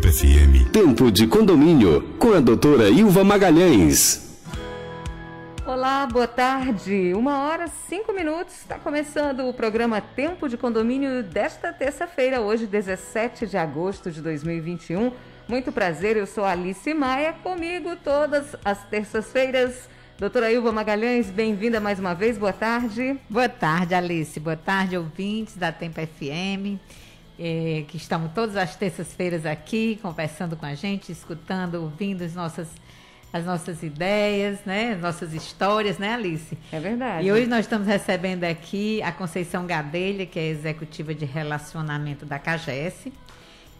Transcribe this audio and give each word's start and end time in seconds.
Tempo 0.00 0.12
FM. 0.12 0.70
Tempo 0.72 1.10
de 1.10 1.26
condomínio 1.26 2.14
com 2.18 2.32
a 2.32 2.40
doutora 2.40 2.88
Ilva 2.88 3.22
Magalhães. 3.22 4.40
Olá, 5.66 6.06
boa 6.06 6.26
tarde. 6.26 7.12
Uma 7.14 7.42
hora, 7.42 7.68
cinco 7.68 8.10
minutos. 8.12 8.54
Está 8.54 8.78
começando 8.78 9.46
o 9.46 9.52
programa 9.52 10.00
Tempo 10.00 10.48
de 10.48 10.56
Condomínio 10.56 11.22
desta 11.22 11.70
terça-feira, 11.70 12.40
hoje, 12.40 12.66
17 12.66 13.46
de 13.46 13.58
agosto 13.58 14.10
de 14.10 14.22
2021. 14.22 15.12
Muito 15.46 15.70
prazer, 15.70 16.16
eu 16.16 16.26
sou 16.26 16.44
Alice 16.44 16.94
Maia, 16.94 17.34
comigo 17.42 17.94
todas 18.02 18.56
as 18.64 18.82
terças-feiras. 18.84 19.86
Doutora 20.18 20.50
Ilva 20.50 20.72
Magalhães, 20.72 21.28
bem-vinda 21.28 21.78
mais 21.78 21.98
uma 21.98 22.14
vez, 22.14 22.38
boa 22.38 22.54
tarde. 22.54 23.18
Boa 23.28 23.48
tarde, 23.50 23.94
Alice, 23.94 24.40
boa 24.40 24.56
tarde, 24.56 24.96
ouvintes 24.96 25.56
da 25.56 25.70
Tempo 25.70 26.00
FM, 26.00 26.80
eh, 27.40 27.84
que 27.88 27.96
estamos 27.96 28.32
todas 28.32 28.54
as 28.54 28.76
terças-feiras 28.76 29.46
aqui, 29.46 29.98
conversando 30.02 30.56
com 30.56 30.66
a 30.66 30.74
gente, 30.74 31.10
escutando, 31.10 31.76
ouvindo 31.76 32.22
as 32.22 32.34
nossas, 32.34 32.68
as 33.32 33.46
nossas 33.46 33.82
ideias, 33.82 34.58
né, 34.66 34.92
as 34.92 35.00
nossas 35.00 35.32
histórias, 35.32 35.96
né, 35.96 36.12
Alice? 36.12 36.58
É 36.70 36.78
verdade. 36.78 37.26
E 37.26 37.32
hoje 37.32 37.46
nós 37.46 37.60
estamos 37.60 37.86
recebendo 37.86 38.44
aqui 38.44 39.02
a 39.02 39.10
Conceição 39.10 39.66
Gadelha, 39.66 40.26
que 40.26 40.38
é 40.38 40.48
executiva 40.48 41.14
de 41.14 41.24
relacionamento 41.24 42.26
da 42.26 42.38
CAGES, 42.38 43.06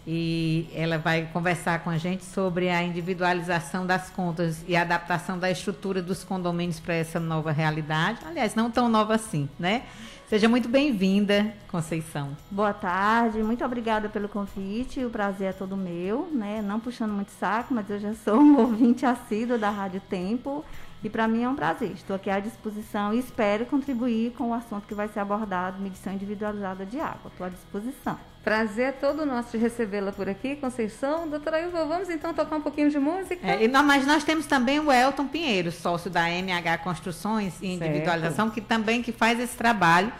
e 0.06 0.66
ela 0.74 0.96
vai 0.96 1.28
conversar 1.30 1.80
com 1.80 1.90
a 1.90 1.98
gente 1.98 2.24
sobre 2.24 2.70
a 2.70 2.82
individualização 2.82 3.86
das 3.86 4.08
contas 4.08 4.64
e 4.66 4.74
a 4.74 4.80
adaptação 4.80 5.38
da 5.38 5.50
estrutura 5.50 6.00
dos 6.00 6.24
condomínios 6.24 6.80
para 6.80 6.94
essa 6.94 7.20
nova 7.20 7.52
realidade. 7.52 8.20
Aliás, 8.24 8.54
não 8.54 8.70
tão 8.70 8.88
nova 8.88 9.16
assim, 9.16 9.46
né? 9.58 9.82
Seja 10.30 10.48
muito 10.48 10.68
bem-vinda, 10.68 11.52
Conceição. 11.66 12.36
Boa 12.48 12.72
tarde, 12.72 13.42
muito 13.42 13.64
obrigada 13.64 14.08
pelo 14.08 14.28
convite. 14.28 15.04
O 15.04 15.10
prazer 15.10 15.48
é 15.48 15.52
todo 15.52 15.76
meu, 15.76 16.28
né? 16.30 16.62
Não 16.62 16.78
puxando 16.78 17.10
muito 17.10 17.32
saco, 17.32 17.74
mas 17.74 17.90
eu 17.90 17.98
já 17.98 18.14
sou 18.14 18.36
um 18.36 18.56
ouvinte 18.62 19.04
assíduo 19.04 19.58
da 19.58 19.70
Rádio 19.70 20.00
Tempo 20.08 20.64
e 21.02 21.08
para 21.08 21.26
mim 21.26 21.42
é 21.42 21.48
um 21.48 21.54
prazer. 21.54 21.92
Estou 21.92 22.14
aqui 22.14 22.28
à 22.28 22.38
disposição 22.38 23.14
e 23.14 23.18
espero 23.18 23.64
contribuir 23.66 24.32
com 24.32 24.50
o 24.50 24.54
assunto 24.54 24.86
que 24.86 24.94
vai 24.94 25.08
ser 25.08 25.20
abordado, 25.20 25.80
medição 25.80 26.12
individualizada 26.12 26.84
de 26.84 27.00
água. 27.00 27.30
Estou 27.30 27.46
à 27.46 27.50
disposição. 27.50 28.18
Prazer 28.42 28.88
é 28.88 28.92
todo 28.92 29.26
nosso 29.26 29.50
de 29.52 29.58
recebê-la 29.58 30.12
por 30.12 30.28
aqui, 30.28 30.56
Conceição. 30.56 31.28
Doutora 31.28 31.60
Ilva, 31.60 31.84
vamos 31.84 32.08
então 32.08 32.32
tocar 32.32 32.56
um 32.56 32.60
pouquinho 32.62 32.90
de 32.90 32.98
música? 32.98 33.46
É, 33.46 33.68
não, 33.68 33.82
mas 33.82 34.06
nós 34.06 34.24
temos 34.24 34.46
também 34.46 34.78
o 34.78 34.90
Elton 34.90 35.26
Pinheiro, 35.26 35.70
sócio 35.70 36.10
da 36.10 36.30
MH 36.30 36.78
Construções 36.78 37.60
e 37.60 37.74
Individualização, 37.74 38.46
certo. 38.46 38.54
que 38.54 38.60
também 38.62 39.02
que 39.02 39.12
faz 39.12 39.38
esse 39.38 39.56
trabalho, 39.56 40.10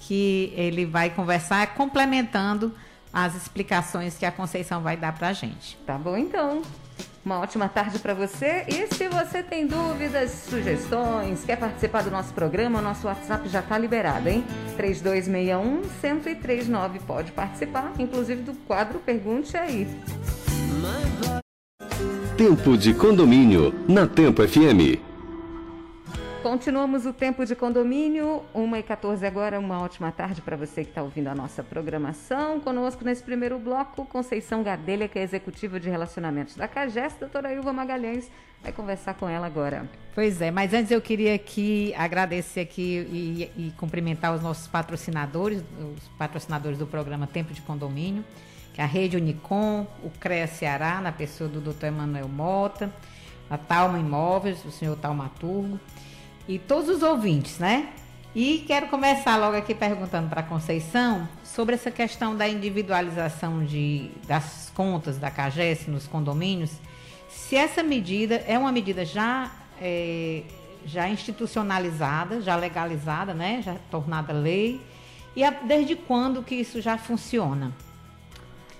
que 0.00 0.52
ele 0.56 0.86
vai 0.86 1.10
conversar 1.10 1.74
complementando 1.74 2.74
as 3.12 3.36
explicações 3.36 4.16
que 4.16 4.26
a 4.26 4.32
Conceição 4.32 4.82
vai 4.82 4.96
dar 4.96 5.12
para 5.12 5.28
a 5.28 5.32
gente. 5.32 5.76
Tá 5.86 5.96
bom, 5.96 6.16
então. 6.16 6.62
Uma 7.24 7.40
ótima 7.40 7.68
tarde 7.68 7.98
para 7.98 8.14
você. 8.14 8.64
E 8.68 8.86
se 8.94 9.08
você 9.08 9.42
tem 9.42 9.66
dúvidas, 9.66 10.30
sugestões, 10.48 11.42
quer 11.44 11.56
participar 11.56 12.02
do 12.02 12.10
nosso 12.10 12.32
programa, 12.32 12.78
o 12.78 12.82
nosso 12.82 13.06
WhatsApp 13.06 13.46
já 13.48 13.60
está 13.60 13.76
liberado, 13.76 14.26
hein? 14.28 14.44
3261-1039. 14.78 17.00
Pode 17.06 17.32
participar, 17.32 17.92
inclusive 17.98 18.42
do 18.42 18.54
quadro 18.66 19.00
Pergunte 19.00 19.56
aí. 19.56 19.86
Tempo 22.36 22.78
de 22.78 22.94
condomínio 22.94 23.74
na 23.88 24.06
Tempo 24.06 24.46
FM. 24.46 25.07
Continuamos 26.42 27.04
o 27.04 27.12
tempo 27.12 27.44
de 27.44 27.56
condomínio, 27.56 28.44
1h14 28.54 29.24
agora, 29.26 29.58
uma 29.58 29.82
ótima 29.82 30.12
tarde 30.12 30.40
para 30.40 30.56
você 30.56 30.84
que 30.84 30.90
está 30.90 31.02
ouvindo 31.02 31.26
a 31.26 31.34
nossa 31.34 31.64
programação. 31.64 32.60
Conosco 32.60 33.04
nesse 33.04 33.24
primeiro 33.24 33.58
bloco, 33.58 34.06
Conceição 34.06 34.62
Gadelha, 34.62 35.08
que 35.08 35.18
é 35.18 35.22
executiva 35.22 35.80
de 35.80 35.90
relacionamentos 35.90 36.54
da 36.54 36.68
CAGES, 36.68 37.16
doutora 37.18 37.52
Ilva 37.52 37.72
Magalhães, 37.72 38.30
vai 38.62 38.72
conversar 38.72 39.14
com 39.14 39.28
ela 39.28 39.46
agora. 39.48 39.90
Pois 40.14 40.40
é, 40.40 40.52
mas 40.52 40.72
antes 40.72 40.92
eu 40.92 41.00
queria 41.00 41.34
aqui 41.34 41.92
agradecer 41.96 42.60
aqui 42.60 43.50
e, 43.56 43.66
e 43.66 43.70
cumprimentar 43.72 44.32
os 44.32 44.40
nossos 44.40 44.68
patrocinadores, 44.68 45.64
os 45.96 46.08
patrocinadores 46.16 46.78
do 46.78 46.86
programa 46.86 47.26
Tempo 47.26 47.52
de 47.52 47.60
Condomínio, 47.62 48.24
que 48.72 48.80
é 48.80 48.84
a 48.84 48.86
Rede 48.86 49.16
Unicom, 49.16 49.88
o 50.04 50.10
CREA 50.20 50.46
Ceará, 50.46 51.00
na 51.00 51.10
pessoa 51.10 51.50
do 51.50 51.60
doutor 51.60 51.86
Emanuel 51.86 52.28
Mota, 52.28 52.92
a 53.50 53.58
Talma 53.58 53.98
Imóveis, 53.98 54.64
o 54.64 54.70
senhor 54.70 54.96
Talmaturgo, 54.96 55.80
e 56.48 56.58
todos 56.58 56.88
os 56.88 57.02
ouvintes, 57.02 57.58
né? 57.58 57.90
E 58.34 58.64
quero 58.66 58.88
começar 58.88 59.36
logo 59.36 59.56
aqui 59.56 59.74
perguntando 59.74 60.28
para 60.28 60.40
a 60.40 60.44
Conceição 60.44 61.28
sobre 61.44 61.74
essa 61.74 61.90
questão 61.90 62.34
da 62.34 62.48
individualização 62.48 63.64
de, 63.64 64.10
das 64.26 64.72
contas 64.74 65.18
da 65.18 65.30
CAGES 65.30 65.86
nos 65.86 66.06
condomínios. 66.06 66.70
Se 67.28 67.54
essa 67.56 67.82
medida 67.82 68.36
é 68.46 68.58
uma 68.58 68.72
medida 68.72 69.04
já, 69.04 69.50
é, 69.80 70.42
já 70.86 71.08
institucionalizada, 71.08 72.40
já 72.40 72.56
legalizada, 72.56 73.34
né? 73.34 73.60
já 73.62 73.76
tornada 73.90 74.32
lei, 74.32 74.80
e 75.36 75.44
a, 75.44 75.50
desde 75.50 75.96
quando 75.96 76.42
que 76.42 76.54
isso 76.54 76.80
já 76.80 76.96
funciona? 76.96 77.72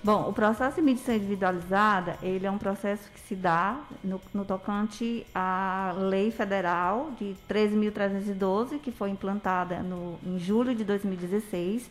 Bom, 0.01 0.29
o 0.29 0.33
processo 0.33 0.77
de 0.77 0.81
medição 0.81 1.13
individualizada, 1.13 2.17
ele 2.23 2.45
é 2.45 2.51
um 2.51 2.57
processo 2.57 3.09
que 3.11 3.19
se 3.19 3.35
dá 3.35 3.77
no, 4.01 4.21
no 4.33 4.45
tocante 4.45 5.25
à 5.35 5.93
lei 5.97 6.31
federal 6.31 7.11
de 7.19 7.35
13.312, 7.49 8.79
que 8.79 8.91
foi 8.91 9.09
implantada 9.09 9.79
no, 9.79 10.17
em 10.25 10.39
julho 10.39 10.73
de 10.73 10.85
2016. 10.85 11.89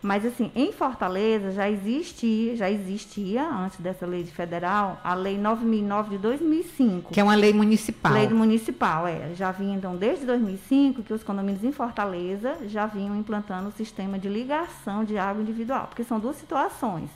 Mas, 0.00 0.24
assim, 0.24 0.50
em 0.54 0.72
Fortaleza 0.72 1.50
já 1.50 1.68
existia, 1.68 2.56
já 2.56 2.70
existia, 2.70 3.46
antes 3.46 3.80
dessa 3.80 4.06
lei 4.06 4.24
federal, 4.24 5.00
a 5.02 5.14
lei 5.14 5.38
9.009 5.38 6.10
de 6.10 6.18
2005. 6.18 7.12
Que 7.12 7.20
é 7.20 7.24
uma 7.24 7.34
lei 7.34 7.52
municipal. 7.54 8.12
Lei 8.12 8.28
municipal, 8.28 9.06
é. 9.06 9.34
Já 9.34 9.50
vinha, 9.50 9.76
então, 9.76 9.96
desde 9.96 10.26
2005, 10.26 11.02
que 11.02 11.12
os 11.12 11.22
condomínios 11.22 11.64
em 11.64 11.72
Fortaleza 11.72 12.56
já 12.66 12.86
vinham 12.86 13.16
implantando 13.16 13.68
o 13.68 13.72
sistema 13.72 14.18
de 14.18 14.28
ligação 14.28 15.04
de 15.04 15.16
água 15.16 15.42
individual. 15.42 15.86
Porque 15.86 16.04
são 16.04 16.20
duas 16.20 16.36
situações 16.36 17.08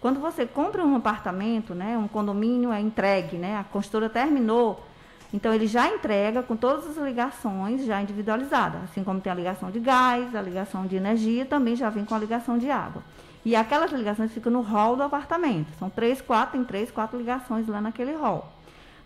quando 0.00 0.20
você 0.20 0.46
compra 0.46 0.84
um 0.84 0.96
apartamento, 0.96 1.74
né, 1.74 1.96
um 1.98 2.08
condomínio 2.08 2.72
é 2.72 2.80
entregue, 2.80 3.36
né, 3.36 3.58
a 3.58 3.64
construtora 3.64 4.08
terminou, 4.08 4.84
então 5.32 5.52
ele 5.52 5.66
já 5.66 5.88
entrega 5.88 6.42
com 6.42 6.56
todas 6.56 6.86
as 6.86 6.96
ligações 6.96 7.84
já 7.84 8.00
individualizadas, 8.00 8.84
assim 8.84 9.02
como 9.02 9.20
tem 9.20 9.32
a 9.32 9.34
ligação 9.34 9.70
de 9.70 9.80
gás, 9.80 10.34
a 10.34 10.40
ligação 10.40 10.86
de 10.86 10.96
energia, 10.96 11.44
também 11.44 11.74
já 11.76 11.90
vem 11.90 12.04
com 12.04 12.14
a 12.14 12.18
ligação 12.18 12.56
de 12.56 12.70
água. 12.70 13.02
E 13.44 13.54
aquelas 13.54 13.92
ligações 13.92 14.32
ficam 14.32 14.50
no 14.50 14.60
hall 14.60 14.96
do 14.96 15.04
apartamento. 15.04 15.68
São 15.78 15.88
três, 15.88 16.20
quatro, 16.20 16.52
tem 16.52 16.64
três, 16.64 16.90
quatro 16.90 17.16
ligações 17.16 17.68
lá 17.68 17.80
naquele 17.80 18.12
hall. 18.12 18.52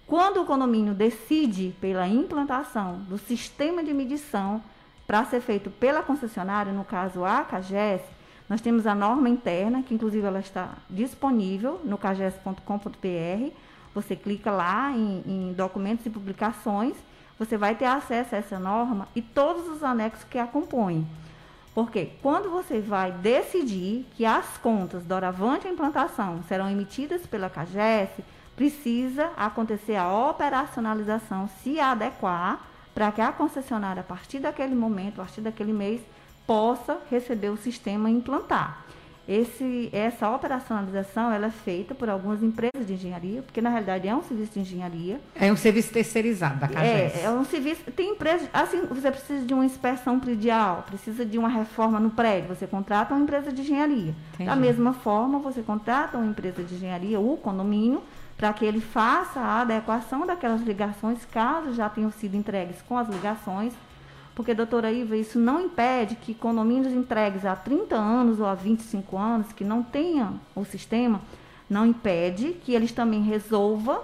Quando 0.07 0.41
o 0.41 0.47
condomínio 0.47 0.95
decide 0.95 1.75
pela 1.81 2.09
implantação 2.09 3.01
do 3.09 3.19
sistema 3.19 3.85
de 3.85 3.93
medição 3.93 4.63
para 5.07 5.25
ser 5.25 5.41
feito 5.41 5.71
pela 5.71 6.03
concessionária, 6.03 6.73
no 6.73 6.85
caso 6.85 7.25
a 7.25 7.45
CAGES, 7.45 8.01
nós 8.51 8.61
temos 8.61 8.85
a 8.85 8.97
norma 8.97 9.29
interna, 9.29 9.81
que 9.81 9.95
inclusive 9.95 10.27
ela 10.27 10.41
está 10.41 10.71
disponível 10.91 11.81
no 11.85 11.97
cages.com.br. 11.97 13.55
Você 13.95 14.17
clica 14.17 14.51
lá 14.51 14.91
em, 14.91 15.23
em, 15.25 15.53
documentos 15.53 16.05
e 16.05 16.11
publicações, 16.11 16.97
você 17.39 17.57
vai 17.57 17.77
ter 17.77 17.85
acesso 17.85 18.35
a 18.35 18.39
essa 18.39 18.59
norma 18.59 19.07
e 19.15 19.23
todos 19.23 19.69
os 19.69 19.85
anexos 19.85 20.25
que 20.25 20.37
a 20.37 20.49
compõem. 20.49 21.07
Porque 21.73 22.11
quando 22.21 22.51
você 22.51 22.81
vai 22.81 23.13
decidir 23.13 24.05
que 24.17 24.27
as 24.27 24.59
contas 24.59 25.05
doravante 25.05 25.69
a 25.69 25.71
implantação 25.71 26.43
serão 26.49 26.69
emitidas 26.69 27.25
pela 27.29 27.49
CAGES, 27.49 28.11
precisa 28.57 29.31
acontecer 29.37 29.95
a 29.95 30.13
operacionalização, 30.13 31.49
se 31.63 31.79
adequar, 31.79 32.67
para 32.93 33.13
que 33.13 33.21
a 33.21 33.31
concessionária, 33.31 34.01
a 34.01 34.05
partir 34.05 34.41
daquele 34.41 34.75
momento, 34.75 35.21
a 35.21 35.25
partir 35.25 35.41
daquele 35.41 35.73
mês, 35.73 36.01
possa 36.51 36.99
receber 37.09 37.49
o 37.49 37.57
sistema 37.57 38.11
e 38.11 38.13
implantar. 38.13 38.85
Esse, 39.29 39.89
essa 39.93 40.29
operacionalização 40.29 41.31
ela 41.31 41.47
é 41.47 41.51
feita 41.51 41.95
por 41.95 42.11
algumas 42.11 42.43
empresas 42.43 42.85
de 42.85 42.95
engenharia, 42.95 43.41
porque 43.43 43.61
na 43.61 43.71
realidade 43.71 44.09
é 44.09 44.17
um 44.17 44.25
serviço 44.25 44.55
de 44.55 44.59
engenharia. 44.59 45.21
É 45.37 45.53
um 45.53 45.57
serviço 45.57 45.93
terceirizado 45.93 46.59
da 46.59 46.67
CAGES. 46.67 47.15
É, 47.15 47.23
é 47.23 47.31
um 47.31 47.45
serviço. 47.45 47.83
Tem 47.93 48.11
empresas. 48.11 48.49
Assim, 48.53 48.85
você 48.87 49.13
precisa 49.13 49.47
de 49.47 49.55
uma 49.55 49.65
inspeção 49.65 50.19
predial, 50.19 50.83
precisa 50.89 51.25
de 51.25 51.39
uma 51.39 51.49
reforma 51.49 52.01
no 52.01 52.11
prédio, 52.11 52.49
você 52.49 52.67
contrata 52.67 53.15
uma 53.15 53.23
empresa 53.23 53.53
de 53.53 53.63
engenharia. 53.63 54.13
Entendi. 54.35 54.51
Da 54.51 54.57
mesma 54.57 54.93
forma, 54.93 55.39
você 55.39 55.63
contrata 55.63 56.19
uma 56.19 56.27
empresa 56.27 56.65
de 56.65 56.75
engenharia, 56.75 57.21
o 57.21 57.37
condomínio, 57.37 58.03
para 58.37 58.53
que 58.53 58.65
ele 58.65 58.81
faça 58.81 59.39
a 59.39 59.61
adequação 59.61 60.27
daquelas 60.27 60.63
ligações, 60.63 61.25
caso 61.27 61.73
já 61.75 61.89
tenham 61.89 62.11
sido 62.11 62.37
entregues 62.37 62.83
com 62.83 62.99
as 62.99 63.09
ligações 63.09 63.73
porque, 64.41 64.55
doutora 64.55 64.91
Iva, 64.91 65.19
isso 65.19 65.39
não 65.39 65.61
impede 65.61 66.15
que 66.17 66.33
condomínios 66.33 66.95
entregues 66.95 67.45
há 67.45 67.55
30 67.55 67.95
anos 67.95 68.41
ou 68.41 68.47
há 68.47 68.55
25 68.55 69.19
anos, 69.19 69.53
que 69.53 69.63
não 69.63 69.83
tenham 69.83 70.41
o 70.57 70.65
sistema, 70.65 71.21
não 71.69 71.85
impede 71.85 72.55
que 72.65 72.73
eles 72.73 72.91
também 72.91 73.21
resolvam 73.21 74.01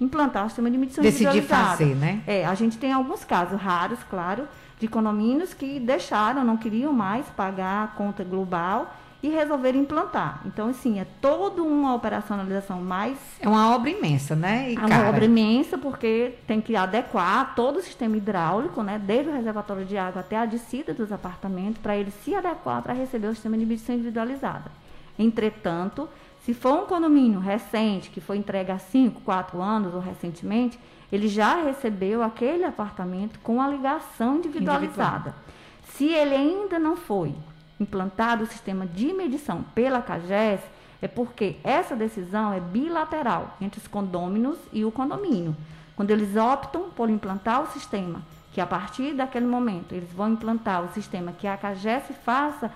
implantar 0.00 0.46
o 0.46 0.48
sistema 0.48 0.70
de 0.70 0.78
medição 0.78 1.02
Decidir 1.02 1.42
fazer, 1.42 1.96
né? 1.96 2.22
É, 2.24 2.46
a 2.46 2.54
gente 2.54 2.78
tem 2.78 2.92
alguns 2.92 3.24
casos 3.24 3.60
raros, 3.60 3.98
claro, 4.08 4.46
de 4.78 4.86
condomínios 4.86 5.52
que 5.52 5.80
deixaram, 5.80 6.44
não 6.44 6.56
queriam 6.56 6.92
mais 6.92 7.26
pagar 7.26 7.82
a 7.82 7.88
conta 7.88 8.22
global 8.22 8.96
e 9.22 9.28
resolveram 9.28 9.80
implantar. 9.80 10.40
Então, 10.46 10.68
assim, 10.68 10.98
é 10.98 11.06
toda 11.20 11.62
uma 11.62 11.94
operacionalização 11.94 12.80
mais. 12.80 13.18
É 13.38 13.48
uma 13.48 13.74
obra 13.74 13.90
imensa, 13.90 14.34
né? 14.34 14.72
E 14.72 14.76
é 14.76 14.78
uma 14.78 14.88
cara. 14.88 15.08
obra 15.08 15.24
imensa, 15.24 15.76
porque 15.76 16.34
tem 16.46 16.60
que 16.60 16.74
adequar 16.74 17.54
todo 17.54 17.78
o 17.78 17.82
sistema 17.82 18.16
hidráulico, 18.16 18.82
né? 18.82 18.98
Desde 18.98 19.30
o 19.30 19.34
reservatório 19.34 19.84
de 19.84 19.96
água 19.98 20.20
até 20.20 20.36
a 20.36 20.46
descida 20.46 20.94
dos 20.94 21.12
apartamentos, 21.12 21.82
para 21.82 21.96
ele 21.96 22.10
se 22.10 22.34
adequar 22.34 22.82
para 22.82 22.94
receber 22.94 23.28
o 23.28 23.34
sistema 23.34 23.58
de 23.58 23.66
medição 23.66 23.94
individualizada. 23.94 24.70
Entretanto, 25.18 26.08
se 26.42 26.54
for 26.54 26.84
um 26.84 26.86
condomínio 26.86 27.38
recente, 27.38 28.08
que 28.08 28.20
foi 28.20 28.38
entregue 28.38 28.72
há 28.72 28.78
5, 28.78 29.20
4 29.20 29.60
anos 29.60 29.94
ou 29.94 30.00
recentemente, 30.00 30.78
ele 31.12 31.28
já 31.28 31.62
recebeu 31.62 32.22
aquele 32.22 32.64
apartamento 32.64 33.38
com 33.40 33.60
a 33.60 33.68
ligação 33.68 34.36
individualizada. 34.36 35.30
Individual. 35.30 35.50
Se 35.92 36.06
ele 36.06 36.34
ainda 36.34 36.78
não 36.78 36.96
foi 36.96 37.34
implantado 37.80 38.44
o 38.44 38.46
sistema 38.46 38.86
de 38.86 39.12
medição 39.12 39.64
pela 39.74 40.02
CAGES, 40.02 40.60
é 41.02 41.08
porque 41.08 41.56
essa 41.64 41.96
decisão 41.96 42.52
é 42.52 42.60
bilateral 42.60 43.56
entre 43.60 43.80
os 43.80 43.88
condôminos 43.88 44.58
e 44.72 44.84
o 44.84 44.92
condomínio. 44.92 45.56
Quando 45.96 46.10
eles 46.10 46.36
optam 46.36 46.90
por 46.90 47.08
implantar 47.08 47.62
o 47.62 47.72
sistema, 47.72 48.22
que 48.52 48.60
a 48.60 48.66
partir 48.66 49.14
daquele 49.14 49.46
momento 49.46 49.94
eles 49.94 50.12
vão 50.12 50.32
implantar 50.32 50.84
o 50.84 50.92
sistema 50.92 51.32
que 51.32 51.46
a 51.46 51.56
CAGES 51.56 52.04
faça 52.22 52.70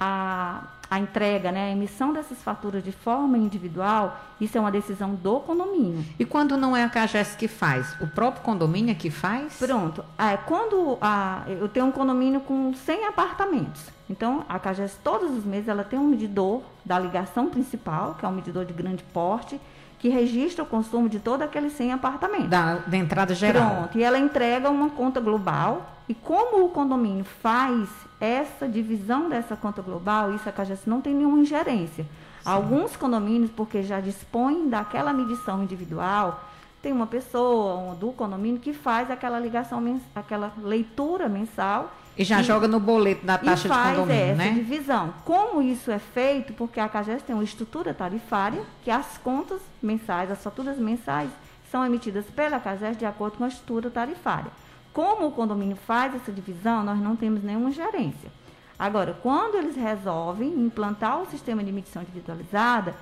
a, 0.00 0.62
a 0.90 0.98
entrega, 0.98 1.52
né, 1.52 1.68
a 1.68 1.70
emissão 1.70 2.12
dessas 2.12 2.38
faturas 2.38 2.82
de 2.82 2.92
forma 2.92 3.36
individual, 3.36 4.18
isso 4.40 4.56
é 4.56 4.60
uma 4.60 4.70
decisão 4.70 5.14
do 5.14 5.40
condomínio. 5.40 6.04
E 6.18 6.24
quando 6.24 6.56
não 6.56 6.76
é 6.76 6.84
a 6.84 6.88
CAGES 6.88 7.34
que 7.36 7.48
faz, 7.48 7.94
o 8.00 8.06
próprio 8.06 8.42
condomínio 8.42 8.92
é 8.92 8.94
que 8.94 9.10
faz? 9.10 9.56
Pronto. 9.58 10.04
É, 10.18 10.36
quando 10.36 10.96
a, 11.00 11.42
eu 11.48 11.68
tenho 11.68 11.86
um 11.86 11.92
condomínio 11.92 12.40
com 12.40 12.72
100 12.72 13.06
apartamentos, 13.06 13.82
então 14.08 14.44
a 14.48 14.58
CAGES 14.58 14.98
todos 15.02 15.30
os 15.36 15.44
meses 15.44 15.68
ela 15.68 15.84
tem 15.84 15.98
um 15.98 16.08
medidor 16.08 16.62
da 16.84 16.98
ligação 16.98 17.48
principal, 17.50 18.14
que 18.18 18.24
é 18.24 18.28
um 18.28 18.32
medidor 18.32 18.64
de 18.64 18.72
grande 18.72 19.02
porte, 19.12 19.60
que 19.98 20.08
registra 20.08 20.62
o 20.62 20.66
consumo 20.66 21.08
de 21.08 21.18
todos 21.18 21.42
aqueles 21.42 21.72
100 21.72 21.92
apartamentos. 21.92 22.48
Da, 22.48 22.76
da 22.76 22.96
entrada 22.96 23.34
geral. 23.34 23.76
Pronto. 23.76 23.98
E 23.98 24.02
ela 24.02 24.18
entrega 24.18 24.70
uma 24.70 24.90
conta 24.90 25.20
global. 25.20 25.96
E 26.08 26.14
como 26.14 26.64
o 26.64 26.68
condomínio 26.70 27.24
faz 27.24 27.88
essa 28.20 28.68
divisão 28.68 29.28
dessa 29.28 29.56
conta 29.56 29.82
global, 29.82 30.32
isso 30.32 30.48
a 30.48 30.52
CAGES 30.52 30.86
não 30.86 31.00
tem 31.00 31.14
nenhuma 31.14 31.38
ingerência. 31.38 32.04
Sim. 32.04 32.10
Alguns 32.44 32.96
condomínios, 32.96 33.50
porque 33.50 33.82
já 33.82 34.00
dispõem 34.00 34.68
daquela 34.68 35.12
medição 35.12 35.62
individual, 35.62 36.42
tem 36.80 36.92
uma 36.92 37.06
pessoa 37.06 37.94
do 37.96 38.12
condomínio 38.12 38.60
que 38.60 38.72
faz 38.72 39.10
aquela 39.10 39.38
ligação, 39.38 40.00
aquela 40.14 40.52
leitura 40.62 41.28
mensal 41.28 41.92
e 42.18 42.24
já 42.24 42.40
e, 42.40 42.44
joga 42.44 42.66
no 42.66 42.80
boleto 42.80 43.24
da 43.24 43.38
taxa 43.38 43.68
de 43.68 43.74
condomínio, 43.74 44.12
essa 44.12 44.34
né? 44.34 44.52
divisão. 44.52 45.14
Como 45.24 45.62
isso 45.62 45.90
é 45.90 46.00
feito? 46.00 46.52
Porque 46.52 46.80
a 46.80 46.88
CAGES 46.88 47.22
tem 47.22 47.34
uma 47.34 47.44
estrutura 47.44 47.94
tarifária, 47.94 48.60
que 48.82 48.90
as 48.90 49.16
contas 49.18 49.60
mensais, 49.80 50.28
as 50.30 50.42
faturas 50.42 50.76
mensais, 50.78 51.30
são 51.70 51.86
emitidas 51.86 52.24
pela 52.26 52.58
CAGES 52.58 52.96
de 52.96 53.06
acordo 53.06 53.38
com 53.38 53.44
a 53.44 53.48
estrutura 53.48 53.88
tarifária. 53.88 54.50
Como 54.92 55.28
o 55.28 55.30
condomínio 55.32 55.76
faz 55.76 56.12
essa 56.14 56.32
divisão, 56.32 56.82
nós 56.82 56.98
não 56.98 57.14
temos 57.14 57.42
nenhuma 57.42 57.70
gerência. 57.70 58.30
Agora, 58.76 59.16
quando 59.22 59.54
eles 59.54 59.76
resolvem 59.76 60.48
implantar 60.48 61.22
o 61.22 61.26
sistema 61.26 61.62
de 61.62 61.70
medição 61.70 62.02
individualizada, 62.02 62.96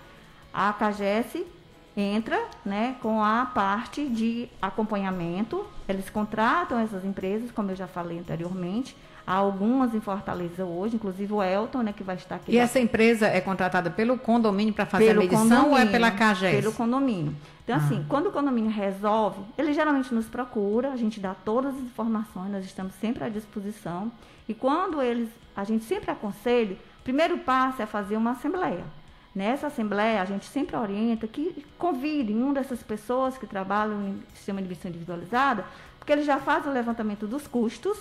a 0.53 0.73
CAGES 0.75 1.45
entra 1.97 2.39
né, 2.65 2.97
com 3.01 3.23
a 3.23 3.47
parte 3.47 4.07
de 4.07 4.49
acompanhamento. 4.61 5.65
Eles 5.89 6.11
contratam 6.11 6.79
essas 6.79 7.05
empresas, 7.05 7.51
como 7.51 7.71
eu 7.71 7.77
já 7.77 7.87
falei 7.87 8.19
anteriormente, 8.19 8.95
Há 9.27 9.35
algumas 9.35 9.93
em 9.93 10.01
Fortaleza 10.01 10.65
hoje, 10.65 10.95
inclusive 10.95 11.33
o 11.33 11.43
Elton, 11.43 11.83
né, 11.83 11.93
que 11.93 12.05
vai 12.05 12.15
estar 12.15 12.37
aqui. 12.37 12.53
E 12.53 12.59
essa 12.59 12.79
empresa 12.79 13.27
é 13.27 13.41
contratada 13.41 13.91
pelo 13.91 14.17
condomínio 14.17 14.73
para 14.73 14.87
fazer 14.87 15.07
pelo 15.07 15.21
a 15.21 15.25
medição 15.25 15.71
ou 15.71 15.77
é 15.77 15.85
pela 15.85 16.13
CAGES? 16.13 16.61
Pelo 16.61 16.73
condomínio. 16.73 17.35
Então, 17.65 17.75
ah. 17.75 17.79
assim, 17.79 18.07
quando 18.09 18.29
o 18.29 18.33
condomínio 18.33 18.71
resolve, 18.71 19.41
ele 19.59 19.73
geralmente 19.73 20.15
nos 20.15 20.27
procura, 20.27 20.93
a 20.93 20.97
gente 20.97 21.19
dá 21.19 21.35
todas 21.35 21.75
as 21.75 21.81
informações, 21.81 22.53
nós 22.53 22.65
estamos 22.65 22.95
sempre 23.01 23.25
à 23.25 23.29
disposição. 23.29 24.13
E 24.49 24.55
quando 24.55 25.03
eles, 25.03 25.29
a 25.57 25.65
gente 25.65 25.85
sempre 25.85 26.09
aconselha, 26.13 26.77
o 27.01 27.03
primeiro 27.03 27.39
passo 27.39 27.83
é 27.83 27.87
fazer 27.87 28.17
uma 28.17 28.31
assembleia. 28.31 28.85
Nessa 29.37 29.67
assembleia, 29.67 30.23
a 30.23 30.25
gente 30.25 30.47
sempre 30.47 30.75
orienta 30.75 31.27
que 31.27 31.63
convide 31.77 32.33
uma 32.33 32.55
dessas 32.55 32.83
pessoas 32.83 33.37
que 33.37 33.47
trabalham 33.47 34.03
em 34.09 34.23
sistema 34.35 34.63
de 34.63 34.67
medição 34.67 34.89
individualizada, 34.89 35.63
porque 35.99 36.11
eles 36.11 36.25
já 36.25 36.39
fazem 36.39 36.71
o 36.71 36.73
levantamento 36.73 37.27
dos 37.27 37.47
custos 37.47 37.99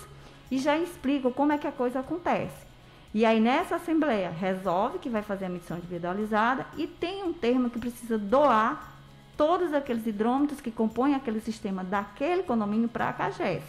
e 0.50 0.56
já 0.56 0.78
explicam 0.78 1.30
como 1.30 1.52
é 1.52 1.58
que 1.58 1.66
a 1.66 1.72
coisa 1.72 2.00
acontece. 2.00 2.64
E 3.12 3.22
aí, 3.26 3.38
nessa 3.38 3.76
assembleia, 3.76 4.30
resolve 4.30 4.98
que 4.98 5.10
vai 5.10 5.20
fazer 5.20 5.44
a 5.44 5.48
medição 5.50 5.76
individualizada 5.76 6.64
e 6.74 6.86
tem 6.86 7.22
um 7.22 7.34
termo 7.34 7.68
que 7.68 7.78
precisa 7.78 8.16
doar 8.16 8.96
todos 9.36 9.74
aqueles 9.74 10.06
hidrômetros 10.06 10.62
que 10.62 10.70
compõem 10.70 11.14
aquele 11.14 11.42
sistema 11.42 11.84
daquele 11.84 12.44
condomínio 12.44 12.88
para 12.88 13.10
a 13.10 13.12
CAGES. 13.12 13.62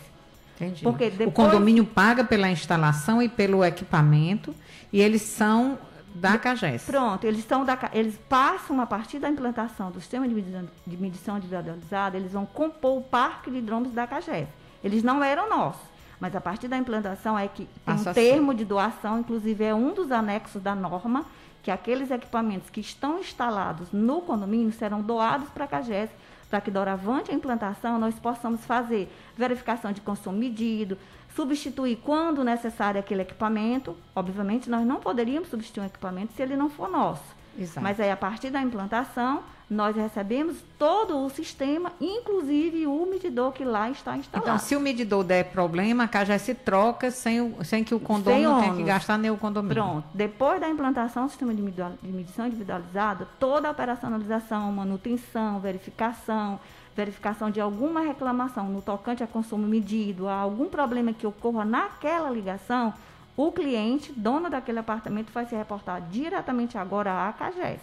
Entendi. 0.55 0.83
Porque 0.83 1.09
depois... 1.09 1.27
O 1.27 1.31
condomínio 1.33 1.83
paga 1.83 2.23
pela 2.23 2.49
instalação 2.49 3.21
e 3.21 3.27
pelo 3.27 3.61
equipamento 3.65 4.55
e 4.93 5.01
eles 5.01 5.21
são 5.21 5.77
da 6.19 6.37
CAGES. 6.37 6.83
Pronto, 6.83 7.25
eles 7.25 7.45
são 7.45 7.63
da 7.63 7.77
eles 7.93 8.17
passam 8.29 8.79
a 8.81 8.85
partir 8.85 9.19
da 9.19 9.29
implantação 9.29 9.91
do 9.91 9.99
sistema 9.99 10.27
de 10.27 10.33
medição, 10.33 10.67
de 10.85 10.97
medição 10.97 11.37
individualizada, 11.37 12.17
eles 12.17 12.31
vão 12.31 12.45
compor 12.45 12.97
o 12.97 13.01
parque 13.01 13.51
de 13.51 13.57
hidrômetros 13.57 13.95
da 13.95 14.07
CAGES. 14.07 14.47
Eles 14.83 15.03
não 15.03 15.23
eram 15.23 15.49
nossos. 15.49 15.97
Mas 16.19 16.35
a 16.35 16.41
partir 16.41 16.67
da 16.67 16.77
implantação 16.77 17.37
é 17.37 17.47
que 17.47 17.67
tem 17.85 17.95
um 17.95 18.13
termo 18.13 18.53
de 18.53 18.65
doação, 18.65 19.19
inclusive 19.19 19.63
é 19.63 19.73
um 19.73 19.93
dos 19.93 20.11
anexos 20.11 20.61
da 20.61 20.73
norma, 20.73 21.25
que 21.61 21.69
aqueles 21.69 22.09
equipamentos 22.09 22.69
que 22.69 22.79
estão 22.79 23.19
instalados 23.19 23.91
no 23.91 24.21
condomínio 24.21 24.71
serão 24.71 25.01
doados 25.01 25.49
para 25.49 25.65
a 25.65 25.67
CAGES, 25.67 26.09
para 26.49 26.61
que, 26.61 26.71
doravante 26.71 27.29
a 27.29 27.33
implantação, 27.33 27.99
nós 27.99 28.17
possamos 28.17 28.65
fazer 28.65 29.11
verificação 29.35 29.91
de 29.91 30.01
consumo 30.01 30.37
medido, 30.37 30.97
substituir 31.37 31.97
quando 32.03 32.43
necessário 32.43 32.99
aquele 32.99 33.21
equipamento. 33.21 33.95
Obviamente, 34.15 34.69
nós 34.69 34.85
não 34.85 34.97
poderíamos 34.97 35.49
substituir 35.49 35.83
um 35.83 35.85
equipamento 35.85 36.33
se 36.33 36.41
ele 36.41 36.57
não 36.57 36.69
for 36.69 36.89
nosso. 36.89 37.37
Exato. 37.57 37.81
Mas 37.81 37.99
aí, 37.99 38.11
a 38.11 38.17
partir 38.17 38.49
da 38.49 38.61
implantação, 38.61 39.43
nós 39.69 39.95
recebemos 39.95 40.57
todo 40.79 41.17
o 41.25 41.29
sistema, 41.29 41.91
inclusive 41.99 42.87
o 42.87 43.05
medidor 43.05 43.51
que 43.51 43.63
lá 43.65 43.89
está 43.89 44.15
instalado. 44.15 44.49
Então, 44.49 44.59
se 44.59 44.75
o 44.75 44.79
medidor 44.79 45.23
der 45.23 45.45
problema, 45.45 46.05
a 46.05 46.07
CAGES 46.07 46.41
se 46.41 46.55
troca 46.55 47.11
sem, 47.11 47.41
o, 47.41 47.63
sem 47.63 47.83
que 47.83 47.93
o 47.93 47.99
condomínio 47.99 48.59
tenha 48.59 48.75
que 48.75 48.83
gastar 48.83 49.17
nem 49.17 49.29
o 49.29 49.37
condomínio. 49.37 49.75
Pronto. 49.75 50.07
Depois 50.13 50.61
da 50.61 50.69
implantação 50.69 51.25
do 51.25 51.29
sistema 51.29 51.53
de 51.53 51.61
medição 52.03 52.47
individualizada, 52.47 53.27
toda 53.39 53.67
a 53.67 53.71
operacionalização, 53.71 54.71
manutenção, 54.71 55.59
verificação, 55.59 56.59
verificação 56.97 57.49
de 57.49 57.61
alguma 57.61 58.01
reclamação 58.01 58.67
no 58.67 58.81
tocante 58.81 59.23
a 59.23 59.27
consumo 59.27 59.65
medido, 59.65 60.27
a 60.27 60.33
algum 60.33 60.67
problema 60.67 61.13
que 61.13 61.25
ocorra 61.25 61.63
naquela 61.63 62.29
ligação, 62.29 62.93
o 63.37 63.51
cliente, 63.51 64.11
dono 64.11 64.49
daquele 64.49 64.79
apartamento, 64.79 65.31
vai 65.31 65.45
se 65.45 65.55
reportar 65.55 66.01
diretamente 66.09 66.77
agora 66.77 67.29
à 67.29 67.31
CAGES 67.31 67.81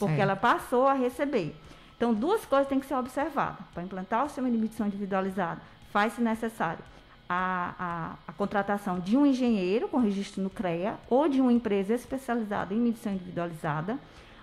porque 0.00 0.20
ela 0.20 0.34
passou 0.34 0.88
a 0.88 0.94
receber. 0.94 1.54
Então, 1.96 2.14
duas 2.14 2.46
coisas 2.46 2.66
têm 2.66 2.80
que 2.80 2.86
ser 2.86 2.94
observadas. 2.94 3.60
Para 3.74 3.82
implantar 3.82 4.24
o 4.24 4.28
sistema 4.28 4.50
de 4.50 4.56
medição 4.56 4.86
individualizado, 4.86 5.60
faz-se 5.92 6.22
necessário 6.22 6.82
a, 7.28 7.74
a, 7.78 8.14
a, 8.26 8.32
contratação 8.32 8.98
de 8.98 9.16
um 9.16 9.26
engenheiro 9.26 9.86
com 9.86 9.98
registro 9.98 10.42
no 10.42 10.48
CREA 10.48 10.96
ou 11.08 11.28
de 11.28 11.40
uma 11.40 11.52
empresa 11.52 11.92
especializada 11.92 12.72
em 12.72 12.78
medição 12.78 13.12
individualizada, 13.12 13.98